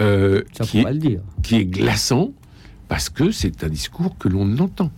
euh, 0.00 0.42
qui, 0.62 0.78
est, 0.78 0.84
le 0.84 0.98
dire. 0.98 1.20
qui 1.42 1.56
est 1.56 1.64
glaçant 1.64 2.32
parce 2.88 3.08
que 3.10 3.30
c'est 3.30 3.64
un 3.64 3.68
discours 3.68 4.16
que 4.18 4.28
l'on 4.28 4.58
entend. 4.58 4.90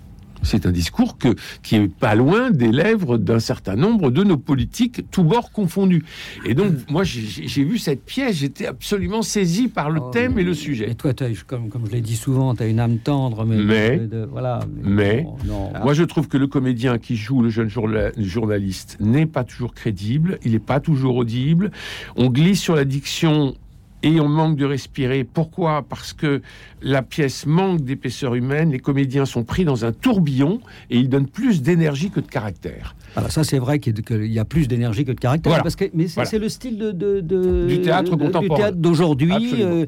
C'est 0.43 0.67
un 0.67 0.73
discours 0.73 1.19
que, 1.19 1.35
qui 1.63 1.77
est 1.77 1.89
pas 1.89 2.15
loin 2.15 2.51
des 2.51 2.73
lèvres 2.73 3.19
d'un 3.19 3.41
certain 3.41 3.77
nombre 3.77 4.11
de 4.11 4.25
nos 4.25 4.37
politiques, 4.39 5.03
tous 5.11 5.23
bords 5.25 5.53
confondus. 5.53 6.05
Et 6.47 6.55
donc, 6.55 6.73
moi, 6.91 7.05
j'ai 7.05 7.65
vu 7.65 7.79
cette 7.79 8.05
pièce, 8.05 8.37
j'étais 8.37 8.67
absolument 8.67 9.23
saisi 9.23 9.69
par 9.69 9.91
le 9.91 10.01
Oh, 10.03 10.11
thème 10.11 10.35
mais- 10.35 10.43
et 10.43 10.45
le 10.45 10.55
sujet. 10.55 10.91
Et 10.91 10.95
toi, 10.95 11.13
comme, 11.47 11.69
comme 11.69 11.87
je 11.87 11.93
l'ai 11.93 12.01
dit 12.01 12.17
souvent, 12.17 12.55
tu 12.55 12.63
as 12.63 12.67
une 12.67 12.81
âme 12.81 12.99
tendre, 12.99 13.45
mais, 13.45 13.57
Mais- 13.57 13.99
de- 13.99 14.27
voilà. 14.31 14.61
mais- 14.83 15.25
non, 15.25 15.37
non. 15.47 15.73
Moi, 15.83 15.95
je 15.95 16.05
trouve 16.05 16.29
que 16.29 16.37
le 16.39 16.47
comédien 16.47 16.99
qui 16.99 17.17
joue 17.17 17.43
le 17.43 17.51
jeune 17.51 17.69
journa- 17.69 18.11
journaliste 18.17 18.97
n'est 19.01 19.27
pas 19.27 19.45
toujours 19.45 19.75
crédible, 19.75 20.39
il 20.45 20.53
n'est 20.53 20.59
pas 20.59 20.81
toujours 20.81 21.17
audible. 21.17 21.71
On 22.17 22.29
glisse 22.31 22.61
sur 22.61 22.75
la 22.75 22.85
diction 22.85 23.55
et 24.03 24.21
on 24.21 24.29
manque 24.29 24.57
de 24.57 24.65
respirer. 24.65 25.25
Pourquoi? 25.25 25.83
Parce 25.89 26.13
que 26.13 26.41
la 26.83 27.03
pièce 27.03 27.47
manque 27.47 27.83
d'épaisseur 27.83 28.35
humaine, 28.35 28.71
les 28.73 28.79
comédiens 28.79 29.27
sont 29.27 29.45
pris 29.45 29.65
dans 29.65 29.85
un 29.85 29.93
tourbillon 29.93 30.61
et 30.91 30.99
ils 30.99 31.09
donnent 31.09 31.27
plus 31.29 31.63
d'énergie 31.63 32.11
que 32.11 32.21
de 32.21 32.27
caractère. 32.27 32.95
Voilà, 33.15 33.29
ça 33.29 33.45
c'est 33.45 33.59
vrai 33.59 33.79
qu'il 33.81 33.95
y 34.33 34.39
a- 34.39 34.45
plus 34.45 34.69
d'énergie 34.69 35.05
que 35.05 35.13
de 35.13 35.21
caractère. 35.21 35.51
Voilà. 35.51 35.63
Parce 35.63 35.77
que, 35.77 35.85
mais 35.95 36.09
c'est 36.09 36.23
Voilà. 36.23 36.39
le 36.39 36.49
style 36.49 36.79
de, 36.79 36.91
de- 36.93 37.21
de- 37.21 37.67
Du 37.69 37.83
théâtre 37.83 38.17
de- 38.17 38.25
contemporain. 38.25 38.57
Du 38.57 38.61
théâtre 38.63 38.77
d'aujourd'hui. 38.79 39.33
Euh, 39.63 39.85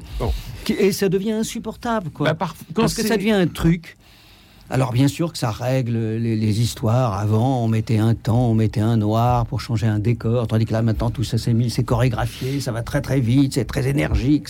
et 0.79 0.91
ça 0.91 1.09
devient 1.09 1.31
insupportable. 1.31 2.09
Quoi. 2.11 2.27
Bah, 2.29 2.33
par- 2.35 2.55
quand 2.73 2.81
Parce 2.83 2.93
que 2.93 3.01
ça 3.05 3.17
devient 3.17 3.31
un 3.31 3.47
truc. 3.47 3.97
Alors 4.73 4.91
bien 4.91 5.07
sûr 5.07 5.31
que 5.31 5.37
ça 5.37 5.51
règle 5.51 5.93
les, 6.17 6.35
les 6.35 6.61
histoires. 6.61 7.13
Avant, 7.13 7.63
on 7.63 7.67
mettait 7.67 7.99
un 7.99 8.15
temps, 8.15 8.49
on 8.49 8.55
mettait 8.55 8.79
un 8.81 8.97
noir 8.97 9.45
pour 9.45 9.61
changer 9.61 9.85
un 9.85 9.99
décor, 9.99 10.47
tandis 10.47 10.65
que 10.65 10.73
là 10.73 10.81
maintenant 10.81 11.11
tout 11.11 11.23
ça 11.23 11.37
s'est 11.37 11.53
mis, 11.53 11.69
c'est 11.69 11.83
chorégraphié, 11.83 12.59
ça 12.59 12.71
va 12.71 12.81
très 12.81 12.99
très 12.99 13.19
vite, 13.19 13.53
c'est 13.53 13.65
très 13.65 13.87
énergique, 13.87 14.47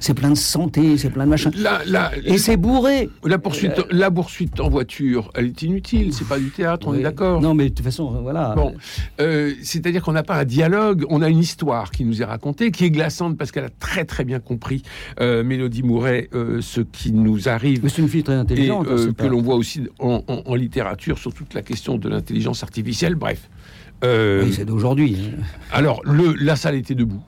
c'est- 0.00 0.14
plein 0.14 0.30
de 0.30 0.34
santé, 0.34 0.96
c'est 0.96 1.10
plein 1.10 1.24
de 1.26 1.28
machin. 1.28 1.50
La, 1.58 1.80
la- 1.86 2.10
Et 2.24 2.38
c'est 2.38 2.56
bourré. 2.56 3.10
la 3.22 3.36
poursuite, 3.36 3.74
la 3.90 4.10
poursuite 4.10 4.58
en 4.60 4.70
voiture, 4.70 5.30
elle 5.34 5.48
est 5.48 5.60
inutile. 5.60 6.14
C'est 6.14 6.26
pas 6.26 6.38
du 6.38 6.48
théâtre, 6.48 6.88
on 6.88 6.94
est 6.94 7.02
d'accord. 7.02 7.42
Non, 7.42 7.52
mais 7.52 7.64
de 7.68 7.74
toute 7.74 7.84
façon, 7.84 8.10
voilà. 8.22 8.54
Bon, 8.56 8.72
euh, 9.20 9.52
c'est-à-dire 9.62 10.02
qu'on 10.02 10.12
n'a 10.12 10.22
pas 10.22 10.36
un 10.36 10.46
dialogue, 10.46 11.04
on 11.10 11.20
a 11.20 11.28
une 11.28 11.40
histoire 11.40 11.90
qui 11.90 12.06
nous 12.06 12.22
est 12.22 12.24
racontée, 12.24 12.70
qui 12.70 12.86
est 12.86 12.90
glaçante 12.90 13.36
parce 13.36 13.52
qu'elle 13.52 13.64
a 13.66 13.68
très 13.78 14.06
très 14.06 14.24
bien 14.24 14.38
compris, 14.40 14.82
euh, 15.20 15.44
Mélodie 15.44 15.82
Mouret, 15.82 16.30
euh, 16.32 16.62
ce 16.62 16.80
qui 16.80 17.12
nous 17.12 17.46
arrive. 17.50 17.80
Mais 17.82 17.90
c'est 17.90 18.00
une 18.00 18.08
fille 18.08 18.22
très 18.24 18.36
intelligente. 18.36 18.86
euh, 18.88 19.12
que 19.12 19.26
l'on 19.26 19.42
voit 19.42 19.56
aussi 19.56 19.65
en, 19.98 20.22
en- 20.28 20.42
en 20.44 20.54
littérature 20.54 21.18
sur 21.18 21.32
toute 21.34 21.54
la 21.54 21.62
question 21.62 21.98
de 21.98 22.08
l'intelligence 22.08 22.62
artificielle. 22.62 23.14
Bref. 23.14 23.48
Euh, 24.04 24.44
Oui, 24.44 24.52
c'est 24.54 24.64
d'aujourd'hui. 24.66 25.16
hein. 25.38 25.42
alors, 25.72 26.02
le, 26.04 26.34
la 26.34 26.54
salle 26.56 26.74
était 26.74 26.94
debout, 26.94 27.22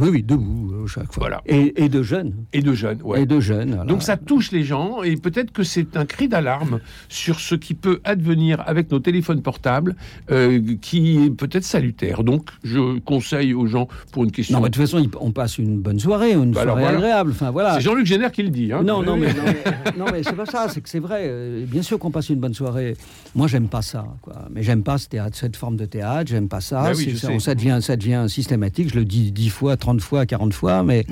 Oui, 0.00 0.08
oui, 0.10 0.22
debout 0.22 0.72
euh, 0.72 0.86
chaque 0.86 1.12
fois. 1.12 1.20
Voilà. 1.28 1.42
Et, 1.46 1.84
et 1.84 1.88
de 1.88 2.02
jeunes. 2.02 2.34
et 2.52 2.62
de 2.62 2.72
jeunes. 2.72 3.00
ouais. 3.04 3.22
Et 3.22 3.26
de 3.26 3.38
jeunes. 3.40 3.74
voilà. 3.74 3.84
Donc 3.84 4.02
ça 4.02 4.16
touche 4.16 4.50
les 4.50 4.62
gens 4.64 5.02
et 5.02 5.16
peut-être 5.16 5.52
que 5.52 5.62
c'est 5.62 5.96
un 5.96 6.04
cri 6.06 6.26
d'alarme 6.28 6.80
sur 7.08 7.38
ce 7.40 7.54
qui 7.54 7.74
peut 7.74 8.00
advenir 8.04 8.62
avec 8.66 8.90
nos 8.90 8.98
téléphones 8.98 9.42
portables 9.42 9.94
euh, 10.30 10.60
qui 10.80 11.18
est 11.24 11.30
peut-être 11.30 11.64
salutaire. 11.64 12.24
Donc 12.24 12.48
je 12.64 12.98
conseille 13.00 13.54
aux 13.54 13.66
gens 13.66 13.88
pour 14.12 14.24
une 14.24 14.32
question. 14.32 14.56
Non, 14.56 14.62
mais 14.62 14.70
de 14.70 14.74
toute 14.74 14.82
façon, 14.82 15.06
on 15.20 15.32
passe 15.32 15.58
une 15.58 15.78
bonne 15.80 15.98
soirée, 15.98 16.32
une 16.32 16.52
Bah 16.52 16.62
soirée 16.62 16.82
voilà. 16.82 16.96
agréable. 16.98 17.30
Enfin, 17.32 17.50
voilà. 17.50 17.74
C'est 17.74 17.80
Jean-Luc 17.82 18.06
Génère 18.06 18.32
qui 18.32 18.42
le 18.42 18.50
dit. 18.50 18.72
Hein. 18.72 18.82
Non, 18.82 19.02
non, 19.02 19.16
mais, 19.16 19.28
non, 19.34 19.42
mais, 19.44 19.92
non, 19.98 20.04
mais 20.12 20.22
c'est 20.22 20.36
pas 20.36 20.46
ça, 20.46 20.66
c'est 20.68 20.80
que 20.80 20.88
c'est 20.88 20.98
vrai. 20.98 21.24
euh, 21.26 21.66
Bien 21.66 21.82
sûr 21.82 21.98
qu'on 21.98 22.10
passe 22.10 22.28
une 22.30 22.40
bonne 22.40 22.54
soirée. 22.54 22.96
Moi, 23.34 23.46
j'aime 23.48 23.68
pas 23.68 23.82
ça, 23.82 24.04
quoi. 24.22 24.48
Mais 24.50 24.62
j'aime 24.62 24.82
pas 24.82 24.98
ce 24.98 25.08
théâtre, 25.08 25.36
cette 25.36 25.56
forme 25.56 25.76
de 25.76 25.84
théâtre, 25.84 26.30
j'aime 26.30 26.48
pas 26.48 26.60
ça. 26.60 26.92
Oui, 26.94 27.16
sais. 27.16 27.38
ça 27.38 27.54
devient, 27.54 27.78
ça 27.82 27.96
devient 27.96 28.26
systématique. 28.28 28.90
Je 28.90 28.98
le 28.98 29.04
dis 29.04 29.32
dix 29.32 29.48
fois, 29.50 29.76
30 29.76 29.89
fois, 29.98 30.26
40 30.26 30.54
fois, 30.54 30.82
mais 30.84 31.04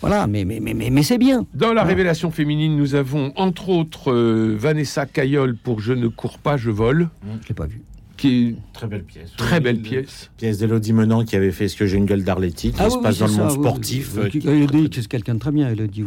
voilà, 0.00 0.26
mais, 0.26 0.44
mais, 0.44 0.58
mais, 0.60 0.72
mais, 0.74 0.88
mais 0.90 1.02
c'est 1.02 1.18
bien. 1.18 1.46
Dans 1.54 1.72
la 1.74 1.84
révélation 1.84 2.30
féminine, 2.30 2.76
nous 2.76 2.94
avons 2.94 3.32
entre 3.36 3.68
autres 3.68 4.10
euh, 4.12 4.56
Vanessa 4.58 5.04
Caillol 5.06 5.56
pour 5.56 5.80
Je 5.80 5.92
ne 5.92 6.08
cours 6.08 6.38
pas, 6.38 6.56
je 6.56 6.70
vole, 6.70 7.08
Je 7.42 7.48
l'ai 7.48 7.54
pas 7.54 7.66
vu. 7.66 7.82
qui 8.16 8.28
est 8.28 8.40
une 8.50 8.56
Très 8.72 8.86
belle 8.86 9.04
pièce. 9.04 9.30
très 9.36 9.56
Oui, 9.58 9.62
belle 9.64 9.76
le- 9.76 9.82
pièce. 9.82 10.30
Pièce 10.38 10.58
d'Elodie 10.58 10.92
Menant 10.92 11.24
qui 11.24 11.36
avait 11.36 11.52
fait 11.52 11.68
Ce 11.68 11.76
que 11.76 11.86
j'ai 11.86 11.96
une 11.98 12.06
gueule 12.06 12.24
d'Arletty, 12.24 12.72
qui 12.72 12.78
se 12.90 12.98
passe 12.98 13.18
dans 13.18 13.26
le 13.26 13.32
monde 13.34 13.50
sportif. 13.50 14.12
Euh, 14.16 14.28
c'est 14.92 15.06
quelqu'un 15.08 15.34
de 15.34 15.38
très 15.40 15.52
bien, 15.52 15.68
Elodie. 15.70 16.04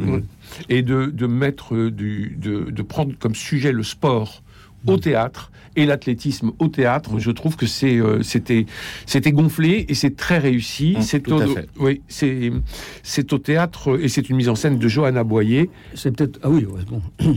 Et 0.70 0.82
de, 0.82 1.06
de 1.06 1.28
mettre 1.28 1.76
euh, 1.76 1.92
du, 1.92 2.38
de, 2.42 2.70
de 2.72 2.82
prendre 2.82 3.14
comme 3.20 3.36
sujet 3.36 3.72
le 3.72 3.84
sport 3.84 4.44
au 4.88 4.98
théâtre 4.98 5.52
et 5.78 5.86
l'athlétisme 5.86 6.52
au 6.60 6.70
théâtre, 6.70 7.20
je 7.20 7.32
trouve 7.32 7.58
que 7.58 7.66
c'est 7.66 7.98
euh, 7.98 8.22
c'était 8.24 8.66
c'était 9.06 9.34
gonflé 9.34 9.86
et 9.90 9.94
c'est 9.94 10.16
très 10.16 10.38
réussi. 10.38 10.96
Mm, 10.98 11.02
c'est 11.02 11.20
tout 11.20 11.34
au, 11.34 11.42
à 11.42 11.48
fait. 11.48 11.68
oui, 11.80 12.02
c'est 12.08 12.52
c'est 13.04 13.34
au 13.34 13.38
théâtre 13.40 14.00
et 14.02 14.08
c'est 14.08 14.30
une 14.30 14.38
mise 14.38 14.48
en 14.48 14.56
scène 14.56 14.78
de 14.80 14.88
Johanna 14.88 15.24
Boyer. 15.26 15.70
C'est 15.94 16.16
peut-être. 16.16 16.40
Ah 16.44 16.50
oui, 16.50 16.66
ouais, 16.66 16.82
bon. 16.90 17.02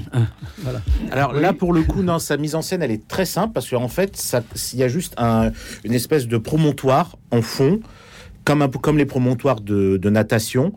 voilà. 0.63 0.81
Alors 1.11 1.33
là, 1.33 1.53
pour 1.53 1.73
le 1.73 1.83
coup, 1.83 2.03
non, 2.03 2.19
sa 2.19 2.37
mise 2.37 2.55
en 2.55 2.63
scène, 2.63 2.83
elle 2.83 2.93
est 2.93 3.09
très 3.09 3.25
simple 3.25 3.53
parce 3.53 3.69
qu'en 3.69 3.89
fait, 3.89 4.17
ça- 4.17 4.43
il 4.73 4.79
y 4.79 4.83
a 4.85 4.89
juste 4.89 5.15
un- 5.19 5.51
une 5.85 5.95
espèce 5.95 6.29
de 6.29 6.39
promontoire 6.39 7.17
en 7.31 7.43
fond, 7.43 7.81
comme, 8.45 8.63
un 8.63 8.69
peu 8.69 8.79
comme 8.79 8.99
les 8.99 9.07
promontoires 9.07 9.61
de, 9.61 9.97
de 9.97 10.11
natation. 10.11 10.73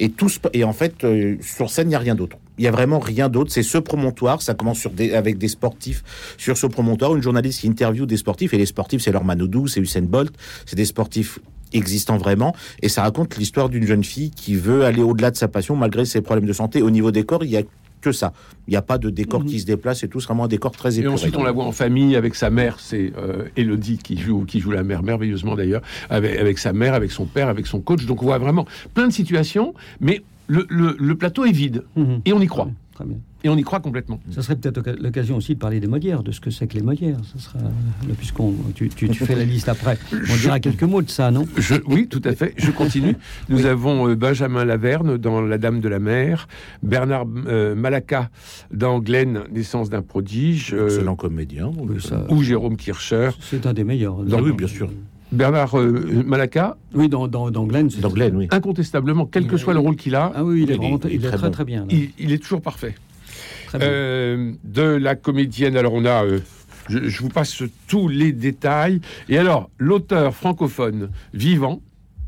Et, 0.00 0.10
tout 0.10 0.28
et 0.52 0.62
en 0.62 0.72
fait, 0.72 1.02
euh, 1.04 1.36
sur 1.40 1.70
scène, 1.70 1.86
il 1.86 1.90
n'y 1.90 1.94
a 1.96 1.98
rien 1.98 2.14
d'autre. 2.14 2.36
Il 2.58 2.64
y 2.64 2.68
a 2.68 2.70
vraiment 2.70 2.98
rien 2.98 3.28
d'autre. 3.28 3.52
C'est 3.52 3.62
ce 3.62 3.78
promontoire. 3.78 4.42
Ça 4.42 4.54
commence 4.54 4.78
sur 4.78 4.90
des, 4.90 5.14
avec 5.14 5.38
des 5.38 5.48
sportifs 5.48 6.02
sur 6.36 6.56
ce 6.56 6.66
promontoire. 6.66 7.14
Une 7.14 7.22
journaliste 7.22 7.60
qui 7.60 7.68
interviewe 7.68 8.06
des 8.06 8.16
sportifs. 8.16 8.52
Et 8.54 8.58
les 8.58 8.66
sportifs, 8.66 9.02
c'est 9.02 9.12
leur 9.12 9.24
Manodou, 9.24 9.66
c'est 9.66 9.80
Usain 9.80 10.02
Bolt. 10.02 10.32
C'est 10.66 10.76
des 10.76 10.84
sportifs 10.84 11.38
existants 11.72 12.16
vraiment. 12.16 12.54
Et 12.82 12.88
ça 12.88 13.02
raconte 13.02 13.36
l'histoire 13.36 13.68
d'une 13.68 13.86
jeune 13.86 14.04
fille 14.04 14.30
qui 14.30 14.54
veut 14.54 14.84
aller 14.84 15.02
au-delà 15.02 15.30
de 15.30 15.36
sa 15.36 15.48
passion 15.48 15.76
malgré 15.76 16.04
ses 16.04 16.20
problèmes 16.20 16.46
de 16.46 16.52
santé. 16.52 16.82
Au 16.82 16.90
niveau 16.90 17.10
des 17.10 17.24
corps, 17.24 17.44
il 17.44 17.50
y 17.50 17.56
a 17.56 17.62
que 18.00 18.12
ça. 18.12 18.32
Il 18.68 18.70
n'y 18.70 18.76
a 18.76 18.82
pas 18.82 18.96
de 18.96 19.10
décor 19.10 19.44
qui 19.44 19.58
se 19.60 19.66
déplace 19.66 20.04
et 20.04 20.08
tout. 20.08 20.20
C'est 20.20 20.28
vraiment 20.28 20.44
un 20.44 20.48
décor 20.48 20.70
très 20.70 20.96
Et 20.96 20.98
épuré. 21.00 21.14
ensuite, 21.14 21.36
on 21.36 21.42
la 21.42 21.50
voit 21.52 21.64
en 21.64 21.72
famille 21.72 22.14
avec 22.16 22.36
sa 22.36 22.48
mère, 22.48 22.78
c'est 22.78 23.12
euh, 23.18 23.48
Elodie 23.56 23.98
qui 23.98 24.16
joue, 24.16 24.44
qui 24.44 24.60
joue 24.60 24.70
la 24.70 24.84
mère 24.84 25.02
merveilleusement 25.02 25.56
d'ailleurs, 25.56 25.82
avec, 26.08 26.38
avec 26.38 26.58
sa 26.58 26.72
mère, 26.72 26.94
avec 26.94 27.10
son 27.10 27.26
père, 27.26 27.48
avec 27.48 27.66
son 27.66 27.80
coach. 27.80 28.06
Donc 28.06 28.22
on 28.22 28.26
voit 28.26 28.38
vraiment 28.38 28.66
plein 28.94 29.08
de 29.08 29.12
situations, 29.12 29.74
mais 30.00 30.22
le, 30.48 30.66
le- 30.68 30.96
le 30.98 31.14
plateau 31.14 31.44
est 31.44 31.52
vide 31.52 31.84
Mhm. 31.96 32.20
et 32.24 32.32
on 32.32 32.40
y 32.40 32.46
croit. 32.46 32.68
Très 32.94 33.04
bien. 33.04 33.18
Et 33.44 33.48
on 33.48 33.56
y 33.56 33.62
croit 33.62 33.78
complètement. 33.78 34.18
Ça 34.32 34.42
serait 34.42 34.56
peut-être 34.56 34.82
l'occasion 35.00 35.36
aussi 35.36 35.54
de 35.54 35.60
parler 35.60 35.78
des 35.78 35.86
Molières, 35.86 36.24
de 36.24 36.32
ce 36.32 36.40
que 36.40 36.50
c'est 36.50 36.66
que 36.66 36.74
les 36.74 36.82
Molières. 36.82 37.20
Ça 37.32 37.38
sera, 37.38 37.60
euh, 37.60 38.12
puisqu'on, 38.18 38.52
tu, 38.74 38.88
tu- 38.88 39.08
tu 39.08 39.24
fais 39.24 39.36
la 39.36 39.44
liste 39.44 39.68
après. 39.68 39.96
On 40.12 40.36
dira 40.36 40.58
quelques 40.58 40.82
mots 40.82 41.02
de 41.02 41.08
ça, 41.08 41.30
non? 41.30 41.46
Je, 41.56 41.76
oui, 41.86 42.08
tout 42.08 42.20
à 42.24 42.32
fait. 42.34 42.54
Je 42.56 42.72
continue. 42.72 43.14
Nous 43.48 43.66
avons 43.66 44.08
euh, 44.08 44.16
Benjamin 44.16 44.64
Laverne 44.64 45.16
dans 45.18 45.40
La 45.40 45.58
Dame 45.58 45.78
de 45.78 45.88
la 45.88 46.00
Mer, 46.00 46.48
Bernard 46.82 47.26
euh, 47.46 47.76
Malaka 47.76 48.30
dans 48.72 48.98
Glenn, 48.98 49.42
Naissance 49.52 49.88
d'un 49.90 50.02
prodige, 50.02 50.74
euh, 50.74 50.86
Excellent 50.86 51.14
comédien. 51.14 51.66
donc, 51.70 51.90
Oui, 51.90 52.00
ça- 52.02 52.26
ou 52.30 52.42
Jérôme 52.42 52.76
Kircher. 52.76 53.30
C'est 53.40 53.64
un 53.66 53.72
des 53.74 53.84
meilleurs. 53.84 54.16
Dans- 54.24 54.40
oui, 54.42 54.50
bien 54.50 54.66
sûr. 54.66 54.90
Bernard 55.32 55.78
euh, 55.78 56.22
Malaka, 56.26 56.76
Oui, 56.94 57.08
dans, 57.08 57.28
dans, 57.28 57.50
dans 57.50 57.64
Glenn. 57.66 57.90
c'est- 57.90 58.00
Dans 58.00 58.10
Glenn, 58.10 58.34
oui. 58.36 58.48
incontestablement, 58.50 59.26
quel 59.26 59.46
que 59.46 59.56
soit 59.56 59.74
le 59.74 59.80
rôle 59.80 59.96
qu'il 59.96 60.14
a, 60.14 60.32
Ah 60.34 60.44
oui, 60.44 60.62
il 60.62 60.70
est, 60.70 60.74
Il 60.74 60.74
est- 60.74 60.76
vraiment, 60.78 60.98
il 61.04 61.10
est 61.10 61.14
il 61.14 61.24
est 61.24 61.28
très 61.28 61.36
très 61.36 61.46
bon. 61.48 61.52
très 61.52 61.64
bien. 61.64 61.86
il, 61.90 62.10
il 62.18 62.32
est 62.32 62.38
toujours 62.42 62.62
parfait. 62.62 62.94
Très 63.66 63.78
bien. 63.78 63.88
Euh, 63.88 64.52
de 64.64 64.82
la 64.82 65.14
comédienne, 65.14 65.76
alors 65.76 65.92
on 65.92 66.04
a, 66.06 66.24
euh, 66.24 66.38
je, 66.88 67.08
je 67.08 67.22
vous 67.22 67.28
passe 67.28 67.62
tous 67.86 68.08
les 68.08 68.32
détails. 68.32 69.00
Et 69.28 69.36
alors, 69.36 69.68
l'auteur 69.78 70.34
francophone 70.34 71.10
vivant, 71.34 71.82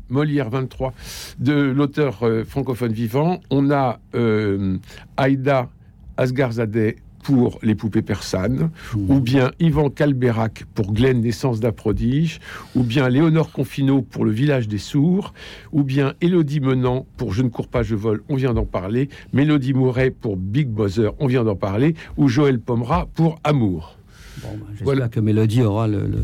Molière 0.09 0.49
23, 0.49 0.93
de 1.39 1.53
l'auteur 1.53 2.19
euh, 2.23 2.43
francophone 2.43 2.91
vivant, 2.91 3.39
on 3.49 3.71
a 3.71 3.99
euh, 4.13 4.77
Aïda 5.17 5.69
Asgarzadeh 6.17 6.97
pour 7.23 7.59
Les 7.61 7.75
poupées 7.75 8.01
persanes, 8.01 8.69
ou 8.95 9.19
bien 9.19 9.51
Yvan 9.59 9.89
Calberac 9.89 10.65
pour 10.73 10.93
Glenn, 10.93 11.21
naissance 11.21 11.59
d'un 11.59 11.71
prodige, 11.71 12.39
ou 12.75 12.83
bien 12.83 13.09
Léonore 13.09 13.51
Confineau 13.51 14.01
pour 14.01 14.25
Le 14.25 14.31
village 14.31 14.67
des 14.67 14.77
sourds, 14.77 15.33
ou 15.71 15.83
bien 15.83 16.13
Élodie 16.21 16.59
Menant 16.59 17.05
pour 17.17 17.33
Je 17.33 17.43
ne 17.43 17.49
cours 17.49 17.67
pas, 17.67 17.83
je 17.83 17.95
vole, 17.95 18.23
on 18.29 18.35
vient 18.35 18.53
d'en 18.53 18.65
parler, 18.65 19.09
Mélodie 19.33 19.73
Mouret 19.73 20.11
pour 20.11 20.37
Big 20.37 20.67
Bother, 20.67 21.11
on 21.19 21.27
vient 21.27 21.43
d'en 21.43 21.55
parler, 21.55 21.95
ou 22.17 22.27
Joël 22.27 22.59
Pomera 22.59 23.07
pour 23.13 23.39
Amour. 23.43 23.97
Bon, 24.41 24.47
bah, 24.53 24.65
j'espère 24.69 24.83
voilà. 24.85 25.09
que 25.09 25.19
Mélodie 25.19 25.61
aura 25.61 25.87
le, 25.87 26.07
le, 26.07 26.19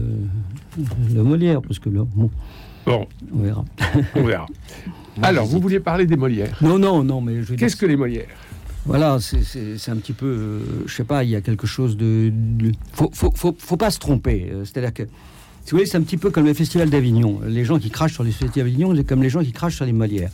le 1.13 1.23
Molière, 1.23 1.61
parce 1.61 1.79
que 1.79 1.89
là, 1.89 2.01
bon, 2.15 2.29
Bon, 2.85 3.05
on 3.33 3.39
verra. 3.41 3.65
on 4.15 4.23
verra. 4.23 4.45
Alors, 5.21 5.45
vous 5.45 5.59
vouliez 5.59 5.79
parler 5.81 6.05
des 6.05 6.15
Molières? 6.15 6.57
Non, 6.61 6.79
non, 6.79 7.03
non, 7.03 7.19
mais 7.19 7.41
je 7.43 7.53
Qu'est-ce 7.55 7.75
que 7.75 7.85
les 7.85 7.97
Molières? 7.97 8.27
Voilà, 8.87 9.17
c'est- 9.19 9.89
un 9.89 9.97
petit 9.97 10.13
peu, 10.13 10.25
euh, 10.25 10.59
je 10.85 10.93
sais 10.95 11.03
pas, 11.03 11.23
il 11.25 11.29
y 11.29 11.35
a 11.35 11.41
quelque 11.41 11.67
chose 11.67 11.97
de, 11.97 12.31
de- 12.33 12.71
faut, 12.93 13.11
faut, 13.13 13.77
pas 13.77 13.91
se 13.91 13.99
tromper. 13.99 14.47
euh, 14.51 14.63
C'est-à-dire 14.63 14.93
que, 14.93 15.03
si 15.03 15.71
vous 15.71 15.77
voulez, 15.77 15.85
c'est 15.85 15.97
un 15.97 16.01
petit 16.01 16.17
peu 16.17 16.29
comme 16.31 16.45
le 16.45 16.53
Festival 16.53 16.89
d'Avignon. 16.89 17.41
Les 17.45 17.65
gens 17.65 17.79
qui 17.79 17.89
crachent 17.89 18.13
sur 18.13 18.23
le 18.23 18.31
Festival 18.31 18.51
d'Avignon, 18.69 18.95
c'est 18.95 19.03
comme 19.03 19.21
les 19.21 19.29
gens 19.29 19.43
qui 19.43 19.51
crachent 19.51 19.75
sur 19.75 19.85
les 19.85 19.91
Molières. 19.93 20.31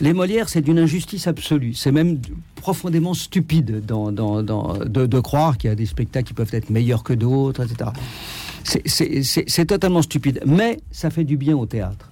Les 0.00 0.12
Molières, 0.12 0.48
c'est 0.48 0.62
d'une 0.62 0.78
injustice 0.78 1.26
absolue. 1.28 1.74
C'est 1.74 1.92
même 1.92 2.18
profondément 2.56 3.14
stupide 3.14 3.84
de, 3.86 5.20
croire 5.20 5.56
qu'il 5.58 5.68
y 5.68 5.72
a 5.72 5.76
des 5.76 5.86
spectacles 5.86 6.26
qui 6.28 6.34
peuvent 6.34 6.52
être 6.54 6.70
meilleurs 6.70 7.04
que 7.04 7.12
d'autres, 7.12 7.62
etc. 7.64 7.90
C'est 8.64 9.66
totalement 9.66 10.02
stupide. 10.02 10.40
Mais 10.46 10.80
ça 10.90 11.10
fait 11.10 11.24
du 11.24 11.36
bien 11.36 11.56
au 11.56 11.66
théâtre. 11.66 12.10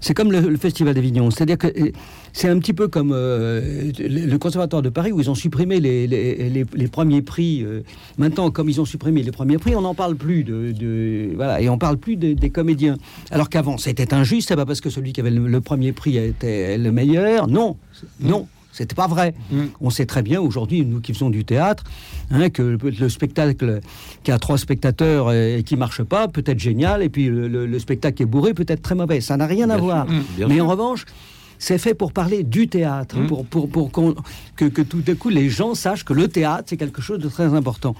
C'est 0.00 0.14
comme 0.14 0.32
le, 0.32 0.40
le 0.40 0.56
Festival 0.56 0.94
d'Avignon. 0.94 1.30
C'est-à-dire 1.30 1.58
que 1.58 1.66
euh, 1.66 1.90
c'est 2.32 2.48
un 2.48 2.58
petit 2.58 2.72
peu 2.72 2.88
comme 2.88 3.12
euh, 3.12 3.90
le 3.98 4.36
Conservatoire 4.38 4.82
de 4.82 4.88
Paris 4.88 5.12
où 5.12 5.20
ils 5.20 5.30
ont 5.30 5.34
supprimé 5.34 5.80
les, 5.80 6.06
les, 6.06 6.88
premiers 6.88 7.22
prix. 7.22 7.62
euh. 7.64 7.82
Maintenant, 8.18 8.50
comme 8.50 8.68
ils 8.68 8.80
ont 8.80 8.84
supprimé 8.84 9.22
les 9.22 9.30
premiers 9.32 9.58
prix, 9.58 9.74
on 9.74 9.82
n'en 9.82 9.94
parle 9.94 10.16
plus 10.16 10.44
de, 10.44 11.30
voilà 11.34 11.60
et 11.60 11.68
on 11.68 11.78
parle 11.78 11.96
plus 11.98 12.16
de- 12.16 12.32
des 12.34 12.50
comédiens. 12.50 12.96
Alors 13.30 13.48
qu'avant, 13.48 13.78
c'était 13.78 14.14
injuste. 14.14 14.48
C'est 14.48 14.56
pas 14.56 14.66
parce 14.66 14.80
que 14.80 14.90
celui 14.90 15.12
qui 15.12 15.20
avait 15.20 15.30
le, 15.30 15.46
le 15.46 15.60
premier 15.60 15.92
prix 15.92 16.16
était 16.16 16.78
le 16.78 16.92
meilleur. 16.92 17.48
Non, 17.48 17.76
non. 18.20 18.46
C'était 18.72 18.94
pas 18.94 19.06
vrai. 19.08 19.34
Mm. 19.50 19.62
On 19.80 19.90
sait 19.90 20.06
très 20.06 20.22
bien 20.22 20.40
aujourd'hui, 20.40 20.84
nous 20.84 21.00
qui 21.00 21.12
faisons 21.12 21.30
du 21.30 21.44
théâtre, 21.44 21.84
hein, 22.30 22.48
que 22.50 22.62
le, 22.62 22.78
le 22.90 23.08
spectacle 23.08 23.80
qui 24.22 24.30
a 24.30 24.38
trois 24.38 24.58
spectateurs 24.58 25.32
et 25.32 25.62
qui 25.66 25.76
marche 25.76 26.02
pas 26.02 26.28
peut 26.28 26.44
être 26.46 26.58
génial, 26.60 27.02
et 27.02 27.08
puis 27.08 27.26
le, 27.28 27.48
le- 27.48 27.66
le 27.66 27.78
spectacle 27.78 28.16
qui 28.16 28.22
est 28.22 28.26
bourré 28.26 28.54
peut 28.54 28.66
être 28.68 28.82
très 28.82 28.94
mauvais. 28.94 29.20
Ça 29.20 29.36
n'a 29.36 29.46
rien 29.46 29.68
à 29.70 29.76
voir. 29.78 30.06
bien 30.36 30.46
Mais 30.48 30.56
sûr. 30.56 30.64
en 30.66 30.68
revanche, 30.68 31.06
c'est 31.58 31.78
fait 31.78 31.94
pour 31.94 32.12
parler 32.12 32.44
du 32.44 32.68
théâtre, 32.68 33.16
hein, 33.18 33.22
Mm. 33.22 33.26
pour, 33.26 33.44
pour, 33.46 33.68
pour 33.68 33.90
que, 34.54 34.66
que 34.66 34.82
tout 34.82 35.00
d'un 35.00 35.14
coup 35.16 35.28
les 35.30 35.48
gens 35.50 35.74
sachent 35.74 36.04
que 36.04 36.12
le 36.12 36.28
théâtre, 36.28 36.64
c'est 36.66 36.76
quelque 36.76 37.02
chose 37.02 37.18
de 37.18 37.28
très 37.28 37.52
important. 37.54 37.96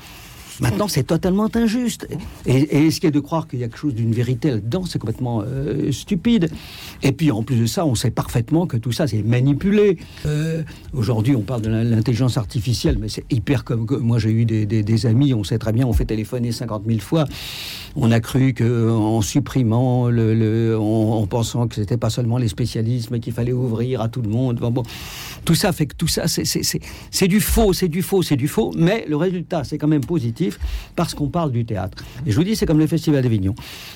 Maintenant, 0.60 0.88
c'est 0.88 1.04
totalement 1.04 1.48
injuste. 1.54 2.08
Et, 2.46 2.56
et 2.56 2.86
essayer 2.86 3.10
de 3.10 3.20
croire 3.20 3.46
qu'il 3.46 3.60
y 3.60 3.64
a 3.64 3.68
quelque 3.68 3.78
chose 3.78 3.94
d'une 3.94 4.12
vérité 4.12 4.50
là-dedans, 4.50 4.84
c'est 4.86 4.98
complètement 4.98 5.42
euh, 5.46 5.92
stupide. 5.92 6.50
Et 7.02 7.12
puis, 7.12 7.30
en 7.30 7.42
plus 7.42 7.56
de 7.56 7.66
ça, 7.66 7.86
on 7.86 7.94
sait 7.94 8.10
parfaitement 8.10 8.66
que 8.66 8.76
tout 8.76 8.92
ça, 8.92 9.06
c'est 9.06 9.22
manipulé. 9.22 9.98
Euh, 10.26 10.62
Aujourd'hui, 10.92 11.36
on 11.36 11.42
parle 11.42 11.62
de 11.62 11.68
l'in- 11.68 11.84
l'intelligence 11.84 12.36
artificielle, 12.38 12.98
mais 13.00 13.08
c'est 13.08 13.24
hyper 13.30 13.64
comme... 13.64 13.86
Moi, 14.00 14.18
j'ai 14.18 14.30
eu 14.30 14.44
des, 14.44 15.06
amis, 15.06 15.32
on 15.34 15.44
sait 15.44 15.58
très 15.58 15.72
bien, 15.72 15.86
on 15.86 15.92
fait 15.92 16.04
téléphoner 16.06 16.50
50 16.52 16.82
000 16.86 16.98
fois. 17.00 17.24
On 17.94 18.10
a 18.10 18.20
cru 18.20 18.52
que 18.54 18.90
en 18.90 19.20
supprimant, 19.22 20.08
le, 20.08 20.76
en, 20.78 20.82
en 21.20 21.26
pensant 21.26 21.68
que 21.68 21.74
c'était 21.74 21.96
pas 21.96 22.10
seulement 22.10 22.38
les 22.38 22.48
spécialistes, 22.48 23.10
mais 23.10 23.20
qu'il 23.20 23.32
fallait 23.32 23.52
ouvrir 23.52 24.00
à 24.00 24.08
tout 24.08 24.22
le 24.22 24.28
monde. 24.28 24.56
Bon, 24.58 24.70
bon. 24.70 24.82
Tout 25.44 25.54
ça 25.54 25.72
fait 25.72 25.86
que 25.86 25.94
tout 25.94 26.08
ça, 26.08 26.24
c'est 26.26 27.28
du 27.28 27.40
faux, 27.40 27.72
c'est 27.72 27.88
du 27.88 28.02
faux, 28.02 28.22
c'est 28.22 28.36
du 28.36 28.48
faux. 28.48 28.72
Mais 28.76 29.04
le 29.08 29.16
résultat, 29.16 29.64
c'est 29.64 29.78
quand 29.78 29.88
même 29.88 30.04
positif 30.04 30.47
parce 30.96 31.14
qu'on 31.14 31.28
parle 31.28 31.52
du 31.52 31.64
théâtre. 31.64 32.02
Et 32.26 32.30
je 32.30 32.36
vous 32.36 32.44
dis, 32.44 32.56
c'est 32.56 32.66
comme 32.66 32.78
le 32.78 32.86
Festival 32.86 33.22
d'Avignon. 33.22 33.54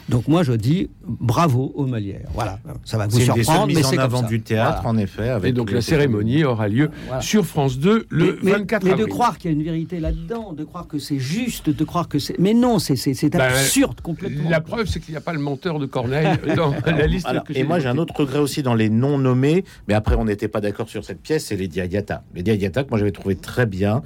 Donc 0.09 0.29
moi, 0.29 0.43
je 0.43 0.53
dis 0.53 0.91
bravo 1.07 1.73
aux 1.75 1.87
Molières. 1.87 2.29
Voilà, 2.35 2.59
ça 2.85 2.99
va 2.99 3.07
vous 3.07 3.21
surprendre, 3.21 3.67
mais 3.69 3.75
c'est 3.83 3.87
en 3.87 3.91
comme 3.91 3.99
avant 4.01 4.21
ça. 4.23 4.27
du 4.29 4.41
théâtre, 4.41 4.83
Voilà. 4.83 4.99
en 4.99 5.03
effet. 5.03 5.29
Avec 5.29 5.51
Et 5.51 5.53
donc 5.53 5.69
les- 5.71 5.77
la 5.77 5.81
cérémonie 5.83 6.45
aura 6.45 6.69
lieu 6.69 6.91
Voilà. 7.07 7.21
sur 7.23 7.45
France 7.47 7.79
2 7.79 8.07
le 8.09 8.25
mais, 8.25 8.33
mais- 8.43 8.51
24 8.53 8.85
mais 8.85 8.91
avril. 8.93 9.07
de 9.07 9.11
croire 9.11 9.39
qu'il 9.39 9.51
y 9.51 9.55
a 9.55 9.57
une 9.57 9.63
vérité 9.65 10.01
là-dedans, 10.01 10.53
de 10.53 10.65
croire 10.65 10.87
que 10.87 10.99
c'est 10.99 11.19
juste, 11.19 11.71
de 11.71 11.85
croire 11.85 12.09
que 12.09 12.19
c'est. 12.19 12.39
Mais 12.39 12.55
non, 12.55 12.79
c'est 12.79 12.97
c'est- 12.97 13.15
c'est 13.15 13.31
Bah, 13.31 13.45
absurde 13.45 14.01
complètement. 14.01 14.49
La 14.51 14.61
preuve, 14.61 14.87
c'est 14.87 15.01
qu'il 15.01 15.13
n'y 15.13 15.19
a 15.19 15.21
pas 15.23 15.33
le 15.33 15.39
menteur 15.39 15.79
de 15.79 15.87
Corneille 15.87 16.27
dans 16.57 16.75
la 16.87 17.07
liste 17.07 17.27
Alors, 17.27 17.45
que 17.45 17.53
et 17.55 17.65
moi, 17.65 17.79
j'ai 17.79 17.89
un 17.89 17.99
autre 17.99 18.15
regret 18.17 18.39
aussi 18.39 18.63
dans 18.63 18.75
les 18.75 18.91
non 18.91 19.19
nommés, 19.19 19.65
mais 19.89 19.95
après, 19.95 20.15
on 20.17 20.25
n'était 20.25 20.49
pas 20.49 20.61
d'accord 20.61 20.89
sur 20.89 21.05
cette 21.05 21.21
pièce, 21.21 21.47
c'est 21.47 21.57
Lady 21.57 21.81
Agatha. 21.81 22.23
Lady 22.35 22.51
Agatha, 22.51 22.85
que 22.85 22.91
moi, 22.91 22.99
j'avais 22.99 23.13
trouvé 23.13 23.37
très 23.37 23.67
bien. 23.67 24.03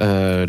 Euh, 0.00 0.46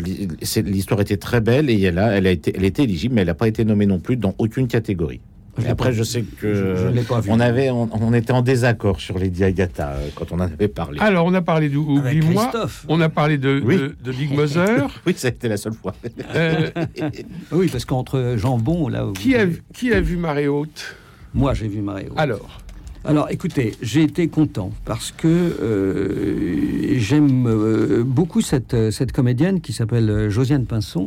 L'histoire 0.64 1.00
était 1.00 1.16
très 1.16 1.37
belle 1.40 1.70
et 1.70 1.80
elle, 1.82 1.98
a, 1.98 2.12
elle, 2.16 2.26
a 2.26 2.30
été, 2.30 2.52
elle 2.56 2.64
était 2.64 2.84
éligible, 2.84 3.14
mais 3.14 3.20
elle 3.22 3.26
n'a 3.28 3.34
pas 3.34 3.48
été 3.48 3.64
nommée 3.64 3.86
non 3.86 3.98
plus 3.98 4.16
dans 4.16 4.34
aucune 4.38 4.66
catégorie. 4.68 5.20
Je 5.60 5.66
après, 5.66 5.88
pas 5.88 5.92
je 5.96 6.04
sais 6.04 6.20
Je- 6.36 6.40
que 6.40 6.54
je 6.76 6.86
l'ai 6.86 7.02
pas 7.02 7.18
vu. 7.20 7.30
on 7.32 7.40
avait, 7.40 7.68
on, 7.70 7.88
on 7.92 8.12
était 8.14 8.30
en 8.32 8.42
désaccord 8.42 9.00
sur 9.00 9.18
Lady 9.18 9.42
Agatha 9.42 9.88
euh, 9.90 10.08
quand 10.14 10.30
on 10.30 10.36
en 10.36 10.42
avait 10.42 10.68
parlé. 10.68 11.00
Alors, 11.00 11.26
on 11.26 11.34
a 11.34 11.42
parlé 11.42 11.66
Avec 11.66 11.78
Oublie-moi, 11.78 12.44
Christophe. 12.44 12.84
on 12.88 13.00
a 13.00 13.08
parlé 13.08 13.38
de, 13.38 13.60
Oui. 13.64 13.76
de, 13.76 13.96
de 14.04 14.12
Big 14.12 14.32
Mother. 14.36 14.88
Oui, 15.06 15.14
ça 15.16 15.26
a 15.26 15.30
été 15.32 15.48
la 15.48 15.56
seule 15.56 15.72
fois. 15.74 15.94
Euh, 16.36 16.70
Oui, 17.52 17.68
parce 17.72 17.84
qu'entre 17.84 18.34
jambon, 18.36 18.88
là. 18.88 19.06
où- 19.06 19.12
qui, 19.14 19.34
a, 19.34 19.44
vu- 19.46 19.62
qui 19.74 19.92
a 19.92 20.00
vu 20.00 20.16
Marée 20.16 20.46
Haute 20.46 20.94
Moi, 21.34 21.54
j'ai 21.54 21.66
vu 21.66 21.80
Mario. 21.80 22.12
Alors, 22.16 22.60
Alors, 23.08 23.28
écoutez, 23.30 23.74
j'ai 23.80 24.02
été 24.02 24.28
content 24.28 24.70
parce 24.84 25.12
que 25.12 25.26
euh, 25.26 26.98
j'aime 26.98 27.46
euh, 27.46 28.04
beaucoup 28.04 28.42
cette, 28.42 28.74
euh, 28.74 28.90
cette 28.90 29.12
comédienne 29.12 29.62
qui 29.62 29.72
s'appelle 29.72 30.28
Josiane 30.28 30.66
Pinson. 30.66 31.06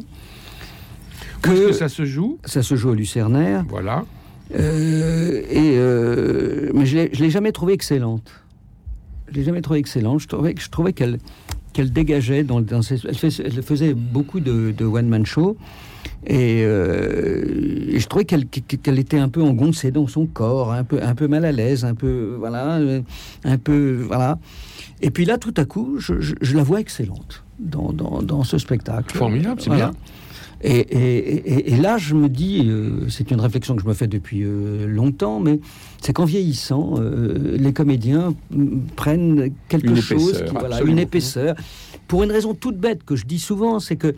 Que 1.44 1.68
que 1.68 1.74
ça 1.74 1.90
se 1.90 2.04
joue? 2.06 2.40
ça 2.44 2.64
se 2.64 2.76
joue 2.76 2.90
au 2.90 2.94
Lucernaire. 2.96 3.64
Voilà. 3.70 4.06
Euh, 4.56 5.42
et 5.50 6.74
mais 6.74 6.86
je 6.88 6.96
l'ai- 6.98 7.10
je 7.14 7.22
l'ai 7.24 7.30
jamais 7.30 7.52
trouvée 7.52 7.74
excellente. 7.74 8.32
Je 9.30 9.36
l'ai 9.36 9.44
jamais 9.44 9.62
trouvée 9.62 9.80
excellente. 9.80 10.20
Je 10.22 10.28
trouvais, 10.28 10.56
je 10.58 10.70
trouvais 10.70 10.94
qu'elle 10.94 11.20
qu'elle 11.74 11.92
dégageait 11.92 12.44
dans, 12.44 12.62
dans 12.62 12.82
ses, 12.82 12.96
elle, 13.08 13.16
fais- 13.16 13.42
elle 13.44 13.62
faisait 13.64 13.94
beaucoup 13.94 14.40
de, 14.40 14.74
de 14.78 14.86
one 14.86 15.08
man 15.08 15.26
show 15.26 15.58
et, 16.26 16.62
euh, 16.64 17.44
et 17.94 18.00
je 18.00 18.08
trouvais 18.08 18.26
qu'elle 18.26 19.00
était 19.00 19.18
un 19.18 19.30
peu 19.30 19.42
engoncée 19.42 19.92
dans 19.92 20.08
son 20.08 20.26
corps, 20.28 20.72
un 20.72 20.84
peu 20.84 21.02
un 21.02 21.16
peu 21.16 21.28
mal 21.28 21.46
à 21.46 21.52
l'aise, 21.52 21.84
un 21.86 21.96
peu 21.96 22.36
voilà, 22.38 22.80
un 23.44 23.58
peu 23.58 24.04
voilà. 24.06 24.38
Et 25.02 25.10
puis 25.10 25.26
là, 25.26 25.38
tout 25.38 25.54
à 25.58 25.66
coup, 25.66 25.96
je, 26.00 26.20
je- 26.20 26.36
je 26.42 26.56
la 26.56 26.64
vois 26.64 26.80
excellente 26.80 27.44
dans, 27.60 27.92
dans, 27.92 28.22
dans 28.22 28.44
ce 28.44 28.58
spectacle. 28.58 29.16
Formidable, 29.18 29.60
c'est 29.62 29.70
Voilà. 29.70 29.88
bien. 29.88 29.96
Et, 30.64 30.80
et- 30.80 31.54
et- 31.54 31.74
et 31.74 31.78
là, 31.78 31.98
je 31.98 32.14
me 32.14 32.30
dis, 32.30 32.64
euh, 32.68 33.10
c'est 33.10 33.32
une 33.32 33.40
réflexion 33.42 33.76
que 33.76 33.82
je 33.82 33.88
me 33.88 33.94
fais 33.94 34.08
depuis 34.08 34.44
euh, 34.44 34.86
longtemps, 34.88 35.40
mais 35.40 35.60
c'est 36.02 36.14
qu'en 36.14 36.26
vieillissant, 36.26 36.96
euh, 37.00 37.58
les 37.58 37.74
comédiens 37.74 38.34
prennent 38.96 39.52
quelque 39.70 39.88
Une 39.90 39.96
chose, 40.02 40.30
épaisseur, 40.30 40.48
qui- 40.48 40.54
voilà, 40.60 40.82
une 40.84 41.00
épaisseur, 41.00 41.56
pour 42.08 42.24
une 42.24 42.32
raison 42.32 42.54
toute 42.54 42.78
bête 42.78 43.04
que 43.04 43.16
je 43.16 43.26
dis 43.26 43.40
souvent, 43.40 43.80
c'est 43.80 43.96
que 43.96 44.14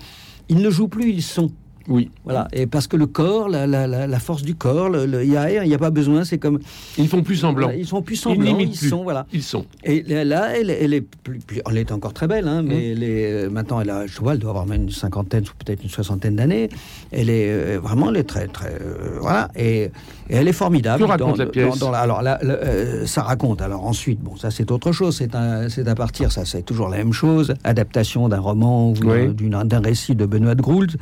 ils 0.50 0.58
ne 0.58 0.70
jouent 0.70 0.88
plus, 0.90 1.10
ils 1.12 1.22
sont. 1.24 1.50
Oui. 1.88 2.10
Voilà. 2.24 2.48
Et 2.54 2.66
parce 2.66 2.88
que 2.88 2.96
le 2.96 3.08
corps, 3.08 3.50
la, 3.50 3.68
la- 3.68 3.88
la- 3.88 4.08
la 4.08 4.20
force 4.20 4.42
du 4.44 4.56
corps, 4.56 4.90
il 4.96 5.30
y 5.30 5.36
a, 5.38 5.64
il 5.64 5.68
n'y 5.68 5.76
a 5.76 5.78
pas 5.78 5.90
besoin, 5.90 6.24
c'est 6.24 6.38
comme. 6.38 6.60
Ils 6.98 7.08
font 7.10 7.24
plus 7.24 7.36
semblant. 7.36 7.70
Ils 7.72 7.86
sont 7.86 8.02
plus 8.02 8.16
Ils 8.16 8.18
semblants, 8.20 8.58
ils, 8.60 8.70
plus. 8.70 8.90
sont, 8.90 9.04
voilà. 9.04 9.26
Ils 9.34 9.44
sont. 9.44 9.66
Et 9.84 10.02
là, 10.24 10.58
elle, 10.58 10.70
elle 10.70 10.94
est 10.94 11.02
plus, 11.02 11.40
plus- 11.40 11.62
elle 11.70 11.78
est 11.78 11.92
encore 11.92 12.14
très 12.14 12.28
belle, 12.28 12.48
hein, 12.48 12.62
mais 12.62 12.92
elle 12.92 13.04
est, 13.04 13.32
euh, 13.32 13.50
maintenant, 13.50 13.82
elle 13.82 13.90
a, 13.90 14.08
je 14.08 14.18
vois, 14.20 14.34
elle 14.34 14.40
doit 14.40 14.52
avoir 14.52 14.66
même 14.66 14.84
une 14.84 14.92
cinquantaine, 14.92 15.44
ou 15.44 15.64
peut-être 15.66 15.84
une 15.84 15.90
soixantaine 15.90 16.36
d'années. 16.38 16.70
Elle 17.12 17.30
est 17.30 17.50
euh, 17.52 17.80
vraiment, 17.82 18.10
elle 18.10 18.18
est 18.18 18.24
très, 18.24 18.48
très, 18.48 18.70
euh, 18.82 19.18
voilà, 19.20 19.50
et, 19.56 19.84
et 19.84 19.92
elle 20.30 20.48
est 20.48 20.54
formidable. 20.54 21.04
Que 21.04 21.08
raconte 21.10 21.38
la 21.38 21.46
pièce 21.48 21.82
alors, 21.84 22.22
là, 22.22 22.40
euh, 22.44 23.06
ça 23.06 23.24
raconte. 23.24 23.62
Alors 23.62 23.86
ensuite, 23.86 24.20
bon, 24.22 24.38
ça 24.38 24.52
c'est 24.52 24.72
autre 24.72 24.92
chose. 24.92 25.18
C'est 25.18 25.36
un, 25.36 25.68
c'est 25.70 25.88
à 25.88 25.96
partir, 25.96 26.32
ça 26.32 26.46
c'est 26.46 26.62
toujours 26.64 26.88
la 26.90 26.98
même 26.98 27.14
chose. 27.14 27.54
Adaptation 27.66 28.30
d'un 28.30 28.40
roman 28.40 28.90
ou 28.92 28.94
Oui. 29.04 29.34
d'un- 29.34 29.80
récit 29.82 30.16
de 30.16 30.26
Benoît 30.26 30.56
de 30.56 30.62
Groult 30.62 30.96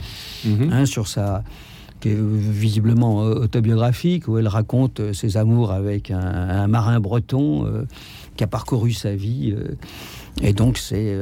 Mhm. 0.45 0.70
Hein, 0.71 0.85
sur 0.85 1.07
sa 1.07 1.43
qui 1.99 2.09
est 2.09 2.17
visiblement 2.19 3.21
euh, 3.23 3.35
autobiographique, 3.43 4.27
où 4.27 4.39
elle 4.39 4.47
raconte 4.47 4.99
euh, 4.99 5.13
ses 5.13 5.37
amours 5.37 5.71
avec 5.71 6.09
un, 6.09 6.65
marin 6.67 6.99
breton 6.99 7.63
euh, 7.67 7.83
qui 8.35 8.43
a 8.43 8.47
parcouru 8.47 8.91
sa 8.91 9.13
vie. 9.13 9.53
et 10.41 10.53
donc 10.53 10.79
c'est 10.79 11.15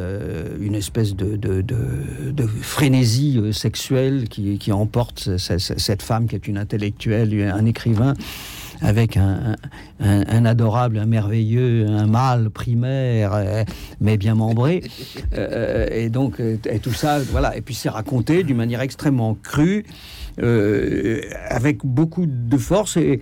une 0.62 0.76
espèce 0.76 1.16
de, 1.18 1.36
de, 1.36 1.62
de- 1.62 2.48
frénésie 2.48 3.42
sexuelle 3.52 4.30
qui, 4.30 4.58
qui 4.58 4.72
emporte 4.72 5.20
ce- 5.20 5.38
ce- 5.38 5.58
ce- 5.58 5.78
cette 5.78 6.02
femme 6.02 6.28
qui 6.28 6.36
est 6.36 6.48
une 6.48 6.58
intellectuelle, 6.58 7.34
un 7.54 7.66
écrivain, 7.66 8.14
avec 8.82 9.18
un, 9.18 9.56
un- 10.00 10.24
un 10.28 10.46
adorable, 10.46 10.98
un 11.00 11.06
merveilleux, 11.06 11.88
un 11.88 12.08
mâle 12.08 12.50
primaire, 12.50 13.34
euh, 13.34 13.64
mais 14.00 14.18
bien 14.18 14.36
membré. 14.36 14.84
Euh, 15.34 15.88
et 15.92 16.10
donc, 16.10 16.40
euh, 16.40 16.58
et 16.70 16.80
tout 16.80 16.94
ça, 16.94 17.20
voilà. 17.20 17.56
Et 17.56 17.62
puis 17.62 17.76
c'est 17.76 17.90
raconté 17.90 18.44
d'une 18.44 18.58
manière 18.58 18.82
extrêmement 18.82 19.36
crue, 19.36 19.86
euh, 20.42 21.22
avec 21.50 21.86
beaucoup 21.86 22.26
de 22.26 22.58
force, 22.58 22.98
et, 22.98 23.22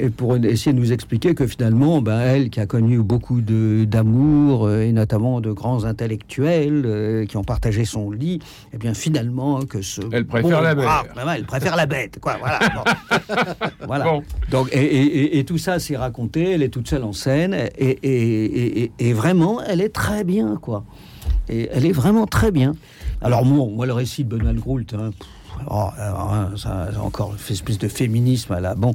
et 0.00 0.10
pour 0.10 0.36
essayer 0.36 0.72
de 0.72 0.78
nous 0.78 0.92
expliquer 0.92 1.34
que 1.34 1.46
finalement, 1.46 2.02
ben, 2.02 2.20
elle 2.20 2.50
qui 2.50 2.60
a 2.60 2.66
connu 2.66 2.98
beaucoup 2.98 3.40
d'amour, 3.40 4.66
euh, 4.66 4.82
et 4.82 4.92
notamment 4.92 5.40
de 5.40 5.50
grands 5.52 5.84
intellectuels 5.84 6.82
euh, 6.84 7.24
qui 7.26 7.36
ont 7.36 7.44
partagé 7.44 7.84
son 7.84 8.10
lit, 8.10 8.38
et 8.72 8.76
bien 8.78 8.94
finalement, 8.94 9.60
que 9.62 9.80
ce. 9.82 10.00
Elle 10.12 10.26
préfère 10.26 10.60
la 10.62 10.74
ben 10.74 10.86
ouais, 11.26 11.34
elle 11.36 11.44
préfère 11.46 11.76
la 11.76 11.86
bête, 11.86 12.18
quoi. 12.20 12.36
Voilà. 12.38 12.58
bon. 12.74 13.26
Voilà. 13.86 14.04
Bon. 14.04 14.22
Donc, 14.50 14.68
et, 14.72 14.78
et- 14.84 15.18
et- 15.18 15.38
et 15.38 15.44
tout 15.44 15.58
ça, 15.58 15.78
c'est 15.78 15.96
raconté. 15.96 16.50
Elle 16.52 16.62
est 16.62 16.68
toute 16.68 16.88
seule 16.88 17.04
en 17.04 17.12
scène, 17.12 17.56
et, 17.78 19.12
vraiment, 19.14 19.62
elle 19.62 19.80
est 19.80 19.88
très 19.88 20.24
bien, 20.24 20.56
quoi. 20.60 20.84
Et 21.48 21.68
elle 21.72 21.86
est 21.86 21.92
vraiment 21.92 22.26
très 22.26 22.50
bien. 22.50 22.74
Alors, 23.22 23.44
bon, 23.44 23.70
moi, 23.70 23.86
le 23.86 23.92
récit 23.94 24.24
de 24.24 24.28
Benoît 24.36 24.52
Groult, 24.52 24.94
hein, 24.94 25.10
oh, 25.70 25.86
alors, 25.96 26.32
hein, 26.32 26.50
ça, 26.56 26.88
ça 26.92 27.00
a 27.00 27.02
encore 27.02 27.34
fait 27.36 27.54
espèce 27.54 27.78
de 27.78 27.88
féminisme, 27.88 28.58
là, 28.60 28.74
bon, 28.74 28.92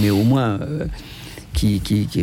mais 0.00 0.10
au 0.10 0.22
moins. 0.22 0.58
euh, 0.60 0.84
qui, 1.52 1.78
qui, 1.78 2.06
qui, 2.08 2.20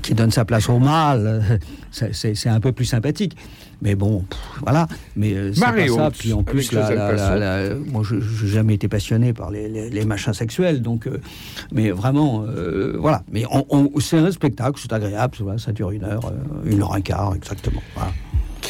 qui 0.00 0.14
donne 0.14 0.30
sa 0.30 0.46
place 0.46 0.70
au 0.70 0.78
mal, 0.78 1.26
euh, 1.26 1.58
c'est- 1.90 2.46
un 2.48 2.60
peu 2.60 2.72
plus 2.72 2.86
sympathique. 2.86 3.36
Mais 3.82 3.94
bon, 3.94 4.20
pff, 4.20 4.38
voilà. 4.62 4.88
Mais 5.16 5.34
euh, 5.34 5.52
c'est 5.52 5.60
pas 5.88 5.88
ça. 5.96 6.10
Puis 6.18 6.32
en 6.32 6.42
plus, 6.42 6.72
la, 6.72 7.74
moi, 7.92 8.02
je 8.02 8.14
n'ai 8.14 8.48
jamais 8.48 8.74
été 8.74 8.88
passionné 8.88 9.34
par 9.34 9.50
les, 9.50 9.68
les- 9.68 9.90
les 9.90 10.04
machins 10.06 10.32
sexuels, 10.32 10.80
donc, 10.80 11.06
euh, 11.06 11.18
mais 11.72 11.90
vraiment, 11.90 12.46
euh, 12.48 12.96
voilà. 12.98 13.22
Mais 13.30 13.44
on- 13.50 13.66
on- 13.68 14.00
c'est 14.00 14.16
un 14.16 14.30
spectacle, 14.32 14.80
c'est 14.80 14.94
agréable, 14.94 15.34
ça, 15.36 15.44
va, 15.44 15.58
ça 15.58 15.72
dure 15.72 15.90
une 15.90 16.04
heure, 16.04 16.32
une 16.64 16.80
heure 16.80 16.96
et 16.96 17.02
quart, 17.02 17.34
exactement. 17.36 17.82
Voilà. 17.94 18.12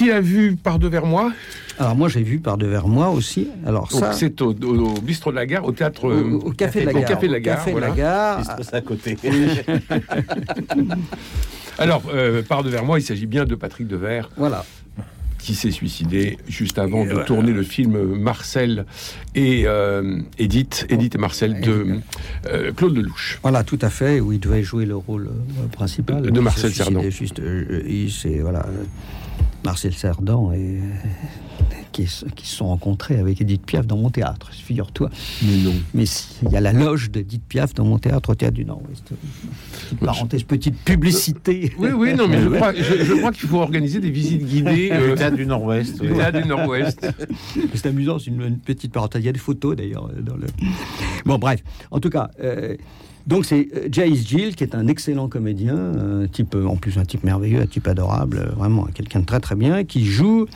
Qui 0.00 0.10
a 0.10 0.20
vu 0.22 0.56
par 0.56 0.78
devers 0.78 1.04
moi 1.04 1.30
Alors 1.78 1.94
moi 1.94 2.08
j'ai 2.08 2.22
vu 2.22 2.38
par 2.38 2.56
devers 2.56 2.88
moi 2.88 3.10
aussi. 3.10 3.48
Alors 3.66 3.86
Donc, 3.88 4.00
ça, 4.00 4.12
C'est 4.14 4.40
au, 4.40 4.54
au- 4.54 4.96
au 4.96 5.00
bistrot 5.02 5.30
de 5.30 5.36
la 5.36 5.44
gare, 5.44 5.66
au 5.66 5.72
théâtre. 5.72 6.04
au, 6.06 6.10
euh, 6.10 6.38
au 6.42 6.52
café 6.52 6.80
de 6.80 6.86
la 6.86 6.92
au 6.92 7.00
gare. 7.00 7.04
Café 7.08 7.26
de 7.28 7.32
la 7.32 7.38
Au 7.38 7.42
Gare, 7.42 7.56
Café 7.58 7.74
de 7.74 7.78
la. 7.80 7.90
Gare. 7.90 8.38
Il 8.40 8.44
se 8.46 8.50
passe 8.56 8.72
à 8.74 8.80
côté. 8.80 9.18
Alors, 11.78 12.02
euh, 12.14 12.42
par 12.42 12.62
devers 12.62 12.82
moi, 12.84 12.98
il 12.98 13.02
s'agit 13.02 13.26
bien 13.26 13.44
de 13.44 13.54
Patrick 13.54 13.86
Devers, 13.88 14.30
Voilà. 14.38 14.64
qui 15.38 15.54
s'est 15.54 15.70
suicidé 15.70 16.38
juste 16.48 16.78
avant 16.78 17.02
Et 17.02 17.06
de 17.06 17.10
voilà. 17.12 17.26
tourner 17.26 17.52
le 17.52 17.62
film 17.62 17.98
Marcel 18.16 18.84
et 19.34 19.64
euh, 19.66 20.18
Edith, 20.38 20.86
Edith 20.90 21.14
et 21.14 21.18
Marcel 21.18 21.60
de 21.60 21.98
euh, 22.46 22.72
Claude 22.72 22.96
Lelouch. 22.96 23.38
Voilà, 23.42 23.64
tout 23.64 23.78
à 23.82 23.90
fait, 23.90 24.18
où 24.20 24.32
il 24.32 24.40
devait 24.40 24.62
jouer 24.62 24.84
le 24.86 24.96
rôle 24.96 25.28
euh, 25.28 25.66
principal. 25.72 26.22
De 26.22 26.40
Marcel 26.40 26.72
Cerdan. 26.72 27.02
Juste, 27.10 27.38
euh, 27.40 27.82
voilà, 28.42 28.60
euh, 28.60 28.84
Marcel 29.64 29.92
Cerdan 29.92 30.52
et 30.52 30.80
qui, 31.92 32.06
se 32.06 32.26
sont 32.42 32.68
rencontrés 32.68 33.18
avec 33.18 33.40
Edith 33.40 33.64
Piaf 33.64 33.86
dans 33.86 33.96
mon 33.96 34.10
théâtre. 34.10 34.50
Figure-toi. 34.52 35.10
Mais 35.42 35.56
non. 35.58 35.74
Mais 35.94 36.06
si, 36.06 36.28
il 36.44 36.52
y 36.52 36.56
a 36.56 36.60
la 36.60 36.72
loge 36.72 37.10
d'Edith 37.10 37.42
Piaf 37.42 37.74
dans 37.74 37.84
mon 37.84 37.98
théâtre 37.98 38.30
au 38.30 38.34
théâtre 38.34 38.54
du 38.54 38.64
Nord-Ouest. 38.64 39.12
Petite 39.82 39.98
parenthèse, 40.00 40.42
petite 40.44 40.76
publicité. 40.76 41.72
Oui, 41.78 41.90
oui, 41.94 42.14
non, 42.14 42.28
mais 42.28 42.40
je 42.40 42.48
crois, 42.48 42.72
je, 42.74 43.04
je 43.04 43.14
crois 43.14 43.32
qu'il 43.32 43.48
faut 43.48 43.58
organiser 43.58 44.00
des 44.00 44.10
visites 44.10 44.44
guidées 44.44 44.88
Du 44.88 44.94
euh, 44.94 45.16
théâtre 45.16 45.36
du 45.36 45.46
Nord-Ouest. 45.46 46.00
du 46.00 46.10
oui. 46.10 46.16
théâtre 46.16 46.40
du 46.40 46.48
Nord-Ouest. 46.48 47.06
C'est 47.74 47.86
amusant, 47.86 48.18
c'est 48.18 48.30
une, 48.30 48.42
une 48.42 48.58
petite 48.58 48.92
parenthèse. 48.92 49.22
Il 49.22 49.26
y 49.26 49.30
a 49.30 49.32
des 49.32 49.38
photos 49.38 49.76
d'ailleurs 49.76 50.08
dans 50.20 50.36
le. 50.36 50.46
Bon, 51.24 51.38
bref. 51.38 51.62
En 51.90 52.00
tout 52.00 52.10
cas, 52.10 52.30
euh, 52.40 52.76
donc 53.30 53.44
c'est 53.46 53.68
euh, 53.74 53.88
Jace 53.90 54.26
Gill 54.26 54.56
qui 54.56 54.64
est 54.64 54.74
un 54.74 54.88
excellent 54.88 55.28
comédien, 55.28 55.76
un 55.76 56.26
type, 56.26 56.54
euh, 56.56 56.66
en 56.66 56.76
plus 56.76 56.98
un 56.98 57.04
type 57.04 57.22
merveilleux, 57.22 57.60
un 57.60 57.66
type 57.66 57.86
adorable, 57.86 58.38
euh, 58.38 58.50
vraiment 58.56 58.84
quelqu'un 58.92 59.20
de 59.20 59.24
très 59.24 59.40
très 59.40 59.54
bien, 59.54 59.84
qui 59.84 60.04
joue. 60.04 60.46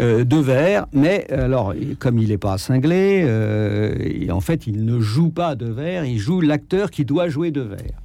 Euh, 0.00 0.24
de 0.24 0.38
verre, 0.38 0.86
mais 0.94 1.30
alors 1.30 1.74
comme 1.98 2.18
il 2.18 2.30
n'est 2.30 2.38
pas 2.38 2.56
cinglé, 2.56 3.24
euh, 3.26 4.30
en 4.30 4.40
fait 4.40 4.66
il 4.66 4.86
ne 4.86 5.00
joue 5.00 5.28
pas 5.28 5.54
de 5.54 5.66
verre, 5.66 6.06
il 6.06 6.18
joue 6.18 6.40
l'acteur 6.40 6.90
qui 6.90 7.04
doit 7.04 7.28
jouer 7.28 7.50
de 7.50 7.60
verre. 7.60 8.00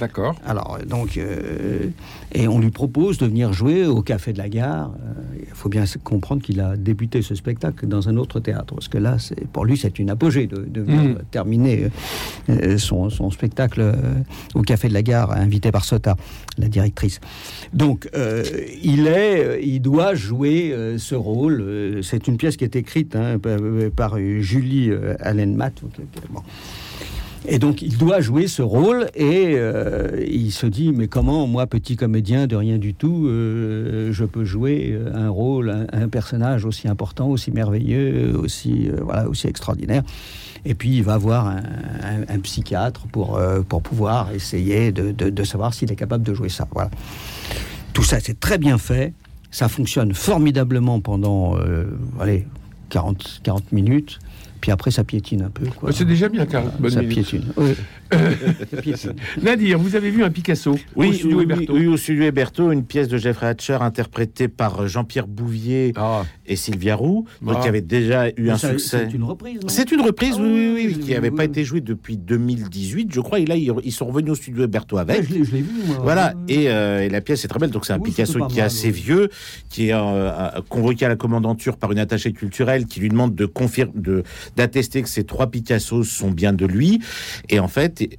D'accord. 0.00 0.34
Alors, 0.46 0.78
donc, 0.88 1.16
euh, 1.18 1.88
et 2.32 2.48
on 2.48 2.58
lui 2.58 2.70
propose 2.70 3.18
de 3.18 3.26
venir 3.26 3.52
jouer 3.52 3.84
au 3.86 4.00
Café 4.02 4.32
de 4.32 4.38
la 4.38 4.48
Gare. 4.48 4.90
Euh, 4.90 5.22
Il 5.40 5.54
faut 5.54 5.68
bien 5.68 5.84
comprendre 6.02 6.40
qu'il 6.42 6.60
a 6.60 6.76
débuté 6.76 7.20
ce 7.22 7.34
spectacle 7.34 7.86
dans 7.86 8.08
un 8.08 8.16
autre 8.16 8.40
théâtre, 8.40 8.74
parce 8.74 8.88
que 8.88 8.96
là, 8.98 9.16
pour 9.52 9.64
lui, 9.66 9.76
c'est 9.76 9.98
une 9.98 10.08
apogée 10.10 10.46
de, 10.46 10.80
Mm. 10.80 11.18
terminer 11.30 11.88
euh, 12.48 12.78
son, 12.78 13.10
son 13.10 13.30
spectacle 13.30 13.80
euh, 13.82 13.94
au 14.54 14.62
Café 14.62 14.88
de 14.88 14.94
la 14.94 15.02
Gare, 15.02 15.32
invité 15.32 15.70
par 15.70 15.84
Sota, 15.84 16.16
la 16.56 16.68
directrice. 16.68 17.20
Donc, 17.74 18.08
euh, 18.14 18.42
il 18.82 19.06
est, 19.06 19.44
euh, 19.44 19.60
il 19.60 19.80
doit 19.80 20.14
jouer 20.14 20.72
euh, 20.72 20.96
ce 20.98 21.14
rôle. 21.14 21.60
Euh, 21.60 22.02
C'est 22.02 22.26
une 22.28 22.38
pièce 22.38 22.56
qui 22.56 22.64
est 22.64 22.76
écrite 22.76 23.14
hein, 23.16 23.38
par, 23.38 23.58
par, 23.94 24.16
euh, 24.16 24.40
Julie 24.40 24.90
euh, 24.90 25.14
Allen 25.20 25.54
Matt. 25.54 25.74
Euh, 25.84 26.02
bon. 26.30 26.40
Et 27.48 27.58
donc 27.58 27.80
il 27.82 27.96
doit 27.96 28.20
jouer 28.20 28.46
ce 28.46 28.60
rôle 28.62 29.06
et 29.14 29.54
euh, 29.56 30.22
il 30.28 30.52
se 30.52 30.66
dit 30.66 30.92
mais 30.92 31.08
comment 31.08 31.46
moi 31.46 31.66
petit 31.66 31.96
comédien 31.96 32.46
de 32.46 32.54
rien 32.54 32.76
du 32.76 32.92
tout 32.94 33.26
euh, 33.26 34.12
je 34.12 34.24
peux 34.26 34.44
jouer 34.44 34.90
euh, 34.92 35.10
un 35.14 35.30
rôle 35.30 35.86
un, 35.92 36.08
personnage 36.08 36.66
aussi 36.66 36.86
important 36.86 37.28
aussi 37.28 37.50
merveilleux 37.50 38.36
aussi 38.36 38.90
voilà 39.02 39.26
aussi 39.28 39.46
extraordinaire. 39.46 40.02
Et 40.66 40.74
puis 40.74 40.96
il 40.98 41.02
va 41.02 41.16
voir 41.16 41.46
un, 41.48 42.38
psychiatre 42.40 43.06
pour 43.06 43.40
pour 43.68 43.80
pouvoir 43.82 44.32
essayer 44.32 44.92
de, 44.92 45.10
de- 45.10 45.30
de 45.30 45.42
savoir 45.44 45.72
s'il 45.72 45.90
est 45.90 45.96
capable 45.96 46.22
de 46.24 46.34
jouer 46.34 46.50
ça. 46.50 46.68
Voilà. 46.74 46.90
Tout 47.94 48.02
ça 48.04 48.20
c'est 48.20 48.38
très 48.38 48.58
bien 48.58 48.76
fait. 48.76 49.14
Ça 49.50 49.68
fonctionne 49.68 50.12
formidablement 50.12 51.00
pendant 51.00 51.56
allez 52.20 52.46
40 52.90 53.40
40 53.42 53.72
minutes 53.72 54.18
puis 54.60 54.70
après 54.72 54.90
ça 54.90 55.04
piétine 55.04 55.42
un 55.42 55.50
peu 55.50 55.64
C'est 55.92 56.04
déjà 56.04 56.28
bien, 56.28 56.46
Carl. 56.46 56.70
Bonne 56.78 56.90
Ça 56.90 57.00
minute. 57.02 57.14
piétine. 57.14 57.44
Oui. 57.56 57.70
Ça 58.12 58.76
piétine. 58.82 59.12
Nadir, 59.42 59.78
vous 59.78 59.94
avez 59.96 60.10
vu 60.10 60.22
un 60.24 60.30
Picasso 60.30 60.72
au 60.72 60.78
Oui, 60.96 61.14
studio 61.14 61.38
oui, 61.38 61.42
Héberto. 61.44 61.72
oui, 61.74 61.86
au 61.86 61.96
studio 61.96 62.24
Héberto, 62.24 62.72
une 62.72 62.84
pièce 62.84 63.08
de 63.08 63.16
Jeffrey 63.18 63.46
Hatcher 63.46 63.78
interprétée 63.80 64.48
par 64.48 64.86
Jean-Pierre 64.88 65.26
Bouvier 65.26 65.92
Ah, 65.96 66.24
et 66.46 66.56
Sylvia 66.56 66.96
Roux, 66.96 67.24
donc 67.42 67.54
Ah. 67.58 67.62
qui 67.62 67.68
avait 67.68 67.80
déjà 67.80 68.28
eu 68.30 68.32
Mais 68.38 68.50
un 68.50 68.58
ça- 68.58 68.70
succès. 68.70 69.06
C'est 69.08 69.14
une 69.16 69.22
reprise, 69.24 69.54
non? 69.62 69.68
C'est 69.68 69.92
une 69.92 70.00
reprise, 70.00 70.34
Ah 70.38 70.42
oui, 70.42 70.48
oui, 70.48 70.52
oui, 70.52 70.72
oui, 70.88 70.94
oui, 70.96 71.04
qui 71.04 71.10
n'avait 71.12 71.30
oui, 71.30 71.36
pas 71.36 71.42
oui. 71.44 71.48
été 71.48 71.64
jouée 71.64 71.80
depuis 71.80 72.16
2018, 72.16 73.12
je 73.12 73.20
crois. 73.20 73.38
Et 73.40 73.46
là, 73.46 73.56
ils, 73.56 73.72
ils 73.84 73.92
sont 73.92 74.06
revenus 74.06 74.32
au 74.32 74.34
studio 74.34 74.64
Héberto 74.64 74.96
Ouais, 74.96 75.02
avec. 75.02 75.28
je 75.28 75.34
l'ai 75.34 75.44
je 75.44 75.52
l'ai 75.52 75.62
vu, 75.62 75.70
moi. 75.86 75.98
Voilà, 76.02 76.34
et, 76.48 76.68
euh, 76.68 77.02
et 77.04 77.08
la 77.08 77.20
pièce 77.20 77.44
est 77.44 77.48
très 77.48 77.58
belle. 77.60 77.70
Donc 77.70 77.86
c'est 77.86 77.92
un 77.92 77.98
Oui, 77.98 78.10
Picasso 78.10 78.44
qui 78.46 78.58
est 78.58 78.62
assez 78.62 78.88
oui. 78.88 78.92
vieux, 78.92 79.28
qui 79.68 79.88
est 79.88 79.92
euh, 79.94 79.98
euh, 80.00 80.48
convoqué 80.68 81.04
à 81.06 81.08
la 81.08 81.16
commandanture 81.16 81.76
par 81.76 81.92
une 81.92 81.98
attachée 81.98 82.32
culturelle 82.32 82.86
qui 82.86 83.00
lui 83.00 83.08
demande 83.08 83.34
de 83.34 83.46
confirmer, 83.46 83.92
de 83.94 84.22
d'attester 84.56 85.02
que 85.02 85.08
ces 85.08 85.24
trois 85.24 85.50
Picasso 85.50 86.02
sont 86.04 86.30
bien 86.30 86.52
de 86.52 86.66
lui. 86.66 87.00
Et 87.48 87.60
en 87.60 87.68
fait, 87.68 88.18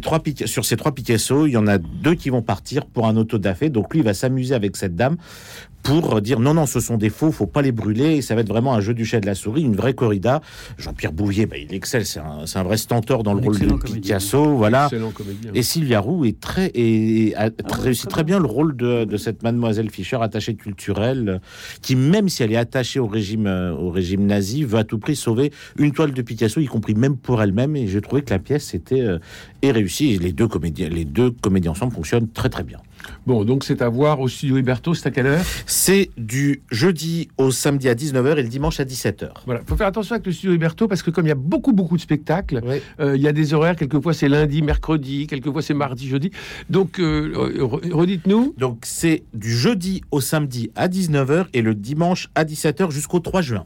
trois 0.00 0.22
sur 0.46 0.64
ces 0.64 0.76
trois 0.76 0.94
Picasso, 0.94 1.46
il 1.46 1.52
y 1.52 1.56
en 1.56 1.66
a 1.66 1.78
deux 1.78 2.14
qui 2.14 2.30
vont 2.30 2.42
partir 2.42 2.86
pour 2.86 3.06
un 3.06 3.16
autodafé. 3.16 3.70
Donc 3.70 3.92
lui, 3.92 4.00
il 4.00 4.04
va 4.04 4.14
s'amuser 4.14 4.54
avec 4.54 4.76
cette 4.76 4.96
dame 4.96 5.16
pour 5.82 6.20
dire 6.20 6.38
non, 6.40 6.54
non, 6.54 6.66
ce 6.66 6.80
sont 6.80 6.96
des 6.96 7.08
faux, 7.10 7.32
faut 7.32 7.46
pas 7.46 7.62
les 7.62 7.72
brûler. 7.72 8.16
Et 8.16 8.22
ça 8.22 8.34
va 8.34 8.42
être 8.42 8.48
vraiment 8.48 8.74
un 8.74 8.80
jeu 8.80 8.94
du 8.94 9.04
chat 9.04 9.20
de 9.20 9.26
la 9.26 9.34
souris, 9.34 9.62
une 9.62 9.76
vraie 9.76 9.94
corrida. 9.94 10.40
Jean-Pierre 10.76 11.12
Bouvier, 11.12 11.46
bah, 11.46 11.56
il 11.56 11.72
excelle, 11.74 12.04
c'est 12.04 12.20
un, 12.20 12.62
vrai 12.62 12.76
stentor 12.76 13.22
dans 13.22 13.34
le 13.34 13.40
rôle 13.40 13.58
de 13.58 13.66
comédien. 13.66 14.00
Picasso. 14.00 14.56
Voilà. 14.56 14.90
Et 15.54 15.62
Sylvia 15.62 16.00
Roux 16.00 16.24
est 16.24 16.38
très 16.40 16.70
et 16.74 17.34
a 17.36 17.44
Ah 17.44 17.50
très- 17.50 17.78
ouais, 17.78 17.84
réussit 17.84 18.08
très 18.10 18.24
bien 18.24 18.38
le 18.38 18.46
rôle 18.46 18.76
de, 18.76 19.04
de 19.04 19.16
cette 19.16 19.42
mademoiselle 19.42 19.90
Fischer, 19.90 20.18
attachée 20.20 20.54
culturelle, 20.54 21.40
qui 21.80 21.96
même 21.96 22.28
si 22.28 22.42
elle 22.42 22.52
est 22.52 22.56
attachée 22.56 23.00
au 23.00 23.06
régime 23.06 23.46
euh, 23.46 23.72
au 23.72 23.90
régime 23.90 24.26
nazi, 24.26 24.64
veut 24.64 24.78
à 24.78 24.84
tout 24.84 24.98
prix 24.98 25.16
sauver 25.16 25.52
une 25.78 25.92
toile 25.92 26.12
de 26.12 26.22
Picasso, 26.22 26.60
y 26.60 26.66
compris 26.66 26.94
même 26.94 27.16
pour 27.16 27.40
elle-même. 27.42 27.76
Et 27.76 27.88
j'ai 27.88 28.00
trouvé 28.00 28.22
que 28.22 28.30
la 28.30 28.38
pièce 28.38 28.74
était 28.74 29.00
euh, 29.00 29.18
est 29.62 29.70
réussie. 29.70 30.12
Et 30.12 30.18
les 30.18 30.32
deux 30.32 30.48
comédiens, 30.48 30.88
les 30.88 31.04
deux 31.04 31.30
comédiens 31.30 31.70
ensemble 31.70 31.92
fonctionnent 31.94 32.28
très 32.28 32.48
très 32.48 32.62
bien. 32.62 32.78
Bon, 33.26 33.44
donc 33.44 33.64
c'est 33.64 33.82
à 33.82 33.88
voir 33.88 34.20
au 34.20 34.28
studio 34.28 34.56
Héberto, 34.56 34.94
c'est 34.94 35.06
à 35.08 35.10
quelle 35.10 35.26
heure? 35.26 35.44
C'est 35.66 36.10
du 36.16 36.62
jeudi 36.70 37.28
au 37.38 37.50
samedi 37.50 37.88
à 37.88 37.94
19h 37.94 38.38
et 38.38 38.42
le 38.42 38.48
dimanche 38.48 38.80
à 38.80 38.84
17h. 38.84 39.28
Voilà, 39.46 39.60
faut 39.66 39.76
faire 39.76 39.86
attention 39.86 40.14
avec 40.14 40.26
le 40.26 40.32
studio 40.32 40.54
Héberto 40.54 40.88
parce 40.88 41.02
que 41.02 41.10
comme 41.10 41.26
il 41.26 41.30
y 41.30 41.32
a 41.32 41.36
beaucoup 41.36 41.72
beaucoup 41.72 41.96
de 41.96 42.02
spectacles, 42.02 42.62
euh, 43.00 43.16
il 43.16 43.22
y 43.22 43.28
a 43.28 43.32
des 43.32 43.54
horaires. 43.54 43.76
Quelquefois 43.76 44.14
c'est 44.14 44.28
lundi, 44.28 44.62
mercredi, 44.62 45.26
quelquefois 45.26 45.62
c'est 45.62 45.74
mardi, 45.74 46.08
jeudi. 46.08 46.30
Donc 46.70 46.98
euh, 46.98 47.32
re- 47.56 47.92
redites-nous. 47.92 48.54
Donc 48.58 48.78
c'est 48.84 49.22
du 49.34 49.50
jeudi 49.56 50.02
au 50.10 50.20
samedi 50.20 50.70
à 50.76 50.88
19h 50.88 51.46
et 51.52 51.62
le 51.62 51.74
dimanche 51.74 52.28
à 52.34 52.44
17h 52.44 52.90
jusqu'au 52.90 53.20
3 53.20 53.42
juin. 53.42 53.64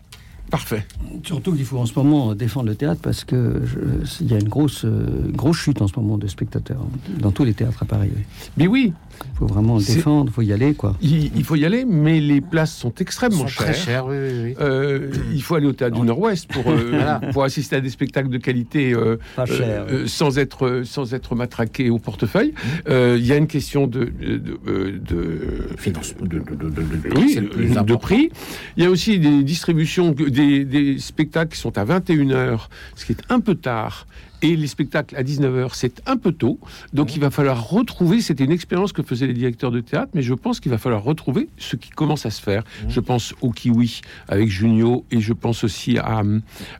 Parfait. 0.50 0.84
Surtout 1.24 1.54
qu'il 1.54 1.64
faut 1.64 1.78
en 1.78 1.86
ce 1.86 1.94
moment 1.98 2.34
défendre 2.34 2.66
le 2.68 2.74
théâtre 2.74 3.00
parce 3.02 3.24
que 3.24 3.62
je- 3.64 4.22
il 4.22 4.30
y 4.30 4.34
a 4.34 4.38
une 4.38 4.48
grosse, 4.50 4.84
euh, 4.84 5.30
grosse 5.32 5.56
chute 5.56 5.80
en 5.80 5.88
ce 5.88 5.94
moment 5.98 6.18
de 6.18 6.26
spectateurs 6.26 6.84
dans 7.20 7.30
tous 7.30 7.44
les 7.44 7.54
théâtres 7.54 7.82
à 7.82 7.86
Paris. 7.86 8.10
oui. 8.14 8.22
Mais 8.58 8.66
oui, 8.66 8.92
Il 9.34 9.38
faut 9.38 9.46
vraiment 9.46 9.76
le 9.78 9.84
défendre, 9.84 10.30
il 10.30 10.34
faut 10.34 10.42
y 10.42 10.52
aller, 10.52 10.74
quoi. 10.74 10.96
il, 11.02 11.30
il 11.36 11.44
faut 11.44 11.56
y 11.56 11.64
aller, 11.64 11.84
mais 11.84 12.20
les 12.20 12.40
places 12.40 12.74
sont 12.76 12.92
extrêmement 13.00 13.46
Sont 13.48 13.62
très 13.64 13.74
chères. 13.74 14.06
oui, 14.06 14.16
oui, 14.16 14.40
oui. 14.44 14.54
Euh, 14.60 15.10
il 15.32 15.42
faut 15.42 15.54
aller 15.54 15.66
au 15.66 15.72
théâtre 15.72 15.96
du 15.98 16.06
Nord-Ouest 16.06 16.46
pour, 16.48 16.68
euh, 16.70 16.90
Voilà. 16.90 17.20
pour 17.32 17.44
assister 17.44 17.76
à 17.76 17.80
des 17.80 17.90
spectacles 17.90 18.28
de 18.28 18.38
qualité 18.38 18.92
euh, 18.94 19.16
Pas 19.36 19.46
cher. 19.46 19.58
euh, 19.88 20.02
euh, 20.02 20.06
sans 20.06 20.38
être 20.38 20.82
sans 20.84 21.14
être 21.14 21.34
matraqué 21.34 21.90
au 21.90 21.98
portefeuille. 21.98 22.54
Euh, 22.88 23.16
Il 23.18 23.26
y 23.26 23.32
a 23.32 23.36
une 23.36 23.46
question 23.46 23.86
de 23.86 24.04
de, 24.04 24.58
euh, 24.68 24.98
de- 25.00 25.68
Finance, 25.76 26.14
de, 26.20 26.26
de, 26.26 26.38
de, 26.38 26.54
de- 26.54 26.70
de- 26.70 27.16
oui, 27.18 27.30
c'est 27.34 27.40
le 27.40 27.48
plus 27.48 27.66
de 27.68 27.72
important. 27.72 27.98
prix. 27.98 28.30
Il 28.76 28.84
y 28.84 28.86
a 28.86 28.90
aussi 28.90 29.18
des 29.18 29.42
distributions, 29.42 30.10
des, 30.12 30.64
des 30.64 30.98
spectacles 30.98 31.52
qui 31.54 31.60
sont 31.60 31.76
à 31.78 31.84
21h, 31.84 32.68
ce 32.96 33.04
qui 33.06 33.12
est 33.12 33.22
un 33.28 33.40
peu 33.40 33.54
tard. 33.54 34.06
Et 34.42 34.56
les 34.56 34.66
spectacles 34.66 35.16
à 35.16 35.22
19h, 35.22 35.70
c'est 35.74 36.02
un 36.06 36.16
peu 36.16 36.32
tôt. 36.32 36.58
Donc 36.92 37.14
il 37.16 37.20
va 37.20 37.30
falloir 37.30 37.68
retrouver, 37.68 38.20
c'était 38.20 38.44
une 38.44 38.50
expérience 38.52 38.92
que 38.92 39.02
faisaient 39.02 39.26
les 39.28 39.34
directeurs 39.34 39.70
de 39.70 39.80
théâtre, 39.80 40.10
mais 40.14 40.22
je 40.22 40.34
pense 40.34 40.58
qu'il 40.60 40.70
va 40.70 40.78
falloir 40.78 41.02
retrouver 41.04 41.48
ce 41.58 41.76
qui 41.76 41.90
commence 41.90 42.26
à 42.26 42.30
se 42.30 42.40
faire. 42.42 42.64
Je 42.88 43.00
pense 43.00 43.34
au 43.40 43.50
Kiwi 43.50 44.00
avec 44.28 44.48
Junio 44.50 45.04
et 45.10 45.20
je 45.20 45.32
pense 45.32 45.62
aussi 45.64 45.96
à, 45.98 46.22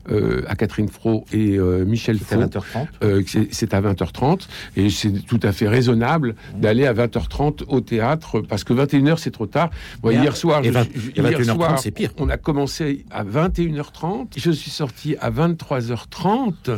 euh, 0.09 0.41
à 0.47 0.55
Catherine 0.55 0.89
Fro 0.89 1.25
et 1.31 1.57
euh, 1.57 1.85
Michel 1.85 2.19
C'est 2.19 2.35
à 2.35 2.37
Faux. 2.37 2.43
20h30. 2.59 2.87
Euh, 3.03 3.23
que 3.23 3.29
c'est- 3.29 3.47
c'est 3.51 3.73
à 3.73 3.81
20h30 3.81 4.47
et 4.75 4.89
c'est 4.89 5.11
tout 5.25 5.39
à 5.43 5.51
fait 5.51 5.67
raisonnable 5.67 6.35
d'aller 6.57 6.85
à 6.85 6.93
20h30 6.93 7.63
au 7.67 7.79
théâtre 7.81 8.41
parce 8.41 8.63
que 8.63 8.73
21h 8.73 9.17
c'est 9.19 9.31
trop 9.31 9.47
tard. 9.47 9.69
À- 10.03 10.11
hier 10.11 10.35
soir, 10.35 10.61
et 10.63 10.67
je- 10.67 10.71
vingt- 10.73 10.87
je- 10.93 11.09
et 11.11 11.13
hier 11.15 11.23
21h30, 11.39 11.55
soir, 11.55 11.79
c'est 11.79 11.91
pire. 11.91 12.11
On 12.17 12.29
a 12.29 12.37
commencé 12.37 13.05
à 13.09 13.23
21h30, 13.23 14.33
je 14.37 14.51
suis 14.51 14.71
sorti 14.71 15.15
à 15.21 15.29
23h30. 15.29 16.71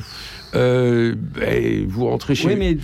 Euh, 0.54 0.75
euh, 0.76 1.16
ben, 1.40 1.86
vous 1.88 2.06
rentrez 2.06 2.36
chez 2.36 2.48
Oui, 2.48 2.56
mais 2.58 2.78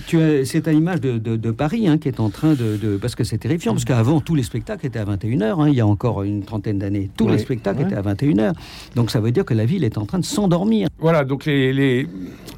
c'est 0.45 0.67
à 0.67 0.71
l'image 0.71 1.01
de, 1.01 1.17
de, 1.17 1.35
de 1.35 1.51
Paris 1.51 1.87
hein, 1.87 1.97
qui 1.97 2.07
est 2.07 2.19
en 2.19 2.29
train 2.29 2.53
de, 2.53 2.77
de 2.77 2.97
parce 2.97 3.15
que 3.15 3.23
c'est 3.23 3.37
terrifiant 3.37 3.73
parce 3.73 3.85
qu'avant 3.85 4.21
tous 4.21 4.35
les 4.35 4.43
spectacles 4.43 4.85
étaient 4.85 4.99
à 4.99 5.05
21h. 5.05 5.61
Hein, 5.61 5.69
il 5.69 5.75
y 5.75 5.81
a 5.81 5.87
encore 5.87 6.23
une 6.23 6.43
trentaine 6.43 6.79
d'années, 6.79 7.09
tous 7.17 7.25
Ouais, 7.25 7.33
les 7.33 7.37
spectacles 7.39 7.79
ouais. 7.79 7.85
étaient 7.85 7.95
à 7.95 8.01
21h. 8.01 8.53
Donc 8.95 9.11
ça 9.11 9.19
veut 9.19 9.31
dire 9.31 9.45
que 9.45 9.53
la 9.53 9.65
ville 9.65 9.83
est 9.83 9.97
en 9.97 10.05
train 10.05 10.19
de 10.19 10.25
s'endormir. 10.25 10.87
Voilà, 10.99 11.23
donc 11.25 11.45
les, 11.45 11.73
les 11.73 12.07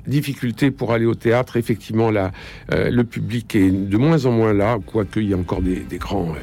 difficultés 0.08 0.72
pour 0.72 0.91
aller 0.93 1.06
au 1.06 1.15
théâtre, 1.15 1.58
effectivement, 1.58 2.12
là, 2.12 2.32
euh, 2.72 2.89
le 2.89 3.04
public 3.04 3.56
est 3.56 3.72
de 3.72 3.98
moins 3.98 4.26
en 4.26 4.32
moins 4.32 4.54
là, 4.54 4.78
quoique 4.86 5.19
il 5.19 5.30
y 5.30 5.34
a 5.34 5.38
encore 5.38 5.62
des, 5.62 5.78
des 5.80 5.98
grands, 5.98 6.34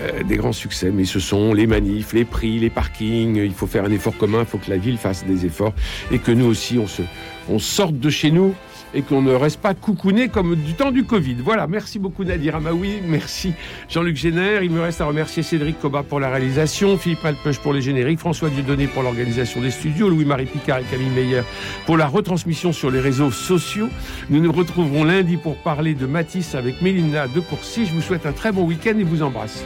euh, 0.00 0.22
des 0.24 0.36
grands 0.36 0.52
succès, 0.52 0.90
mais 0.90 1.04
ce 1.04 1.20
sont 1.20 1.52
les 1.54 1.66
manifs, 1.66 2.12
les 2.12 2.24
prix, 2.24 2.58
les 2.58 2.70
parkings, 2.70 3.36
il 3.36 3.52
faut 3.52 3.66
faire 3.66 3.84
un 3.84 3.92
effort 3.92 4.16
commun, 4.16 4.40
il 4.40 4.46
faut 4.46 4.58
que 4.58 4.70
la 4.70 4.78
ville 4.78 4.98
fasse 4.98 5.24
des 5.24 5.46
efforts, 5.46 5.74
et 6.10 6.18
que 6.18 6.32
nous 6.32 6.46
aussi, 6.46 6.78
on, 6.78 6.86
se, 6.86 7.02
on 7.48 7.58
sorte 7.58 7.98
de 7.98 8.10
chez 8.10 8.30
nous, 8.30 8.54
et 8.94 9.02
qu'on 9.02 9.22
ne 9.22 9.32
reste 9.32 9.60
pas 9.60 9.74
coucouné 9.74 10.28
comme 10.28 10.54
du 10.54 10.74
temps 10.74 10.92
du 10.92 11.04
Covid. 11.04 11.34
Voilà, 11.40 11.66
merci 11.66 11.98
beaucoup 11.98 12.24
Nadir 12.24 12.56
Amaoui, 12.56 13.00
merci 13.06 13.52
Jean-Luc 13.88 14.16
Génère, 14.16 14.62
il 14.62 14.70
me 14.70 14.80
reste 14.80 15.00
à 15.00 15.04
remercier 15.04 15.42
Cédric 15.42 15.80
Cobat 15.80 16.04
pour 16.04 16.20
la 16.20 16.30
réalisation, 16.30 16.96
Philippe 16.96 17.24
Malpeuch 17.24 17.58
pour 17.58 17.72
les 17.72 17.82
génériques, 17.82 18.20
François 18.20 18.50
Dieudonné 18.50 18.86
pour 18.86 19.02
l'organisation 19.02 19.60
des 19.60 19.70
studios, 19.70 20.08
Louis-Marie 20.08 20.46
Picard 20.46 20.78
et 20.78 20.84
Camille 20.84 21.10
Meyer 21.10 21.42
pour 21.86 21.96
la 21.96 22.06
retransmission 22.06 22.72
sur 22.72 22.90
les 22.90 23.00
réseaux 23.00 23.32
sociaux. 23.32 23.88
Nous 24.30 24.40
nous 24.40 24.52
retrouverons 24.52 25.04
lundi 25.04 25.36
pour 25.36 25.56
parler 25.56 25.94
de 25.94 26.06
Matisse 26.06 26.54
avec 26.54 26.80
Mélina 26.80 27.26
de 27.26 27.40
Courcy. 27.40 27.86
Je 27.86 27.92
vous 27.92 28.00
souhaite 28.00 28.26
un 28.26 28.32
très 28.32 28.52
bon 28.52 28.64
week-end 28.64 28.96
et 28.98 29.04
vous 29.04 29.22
embrasse. 29.22 29.64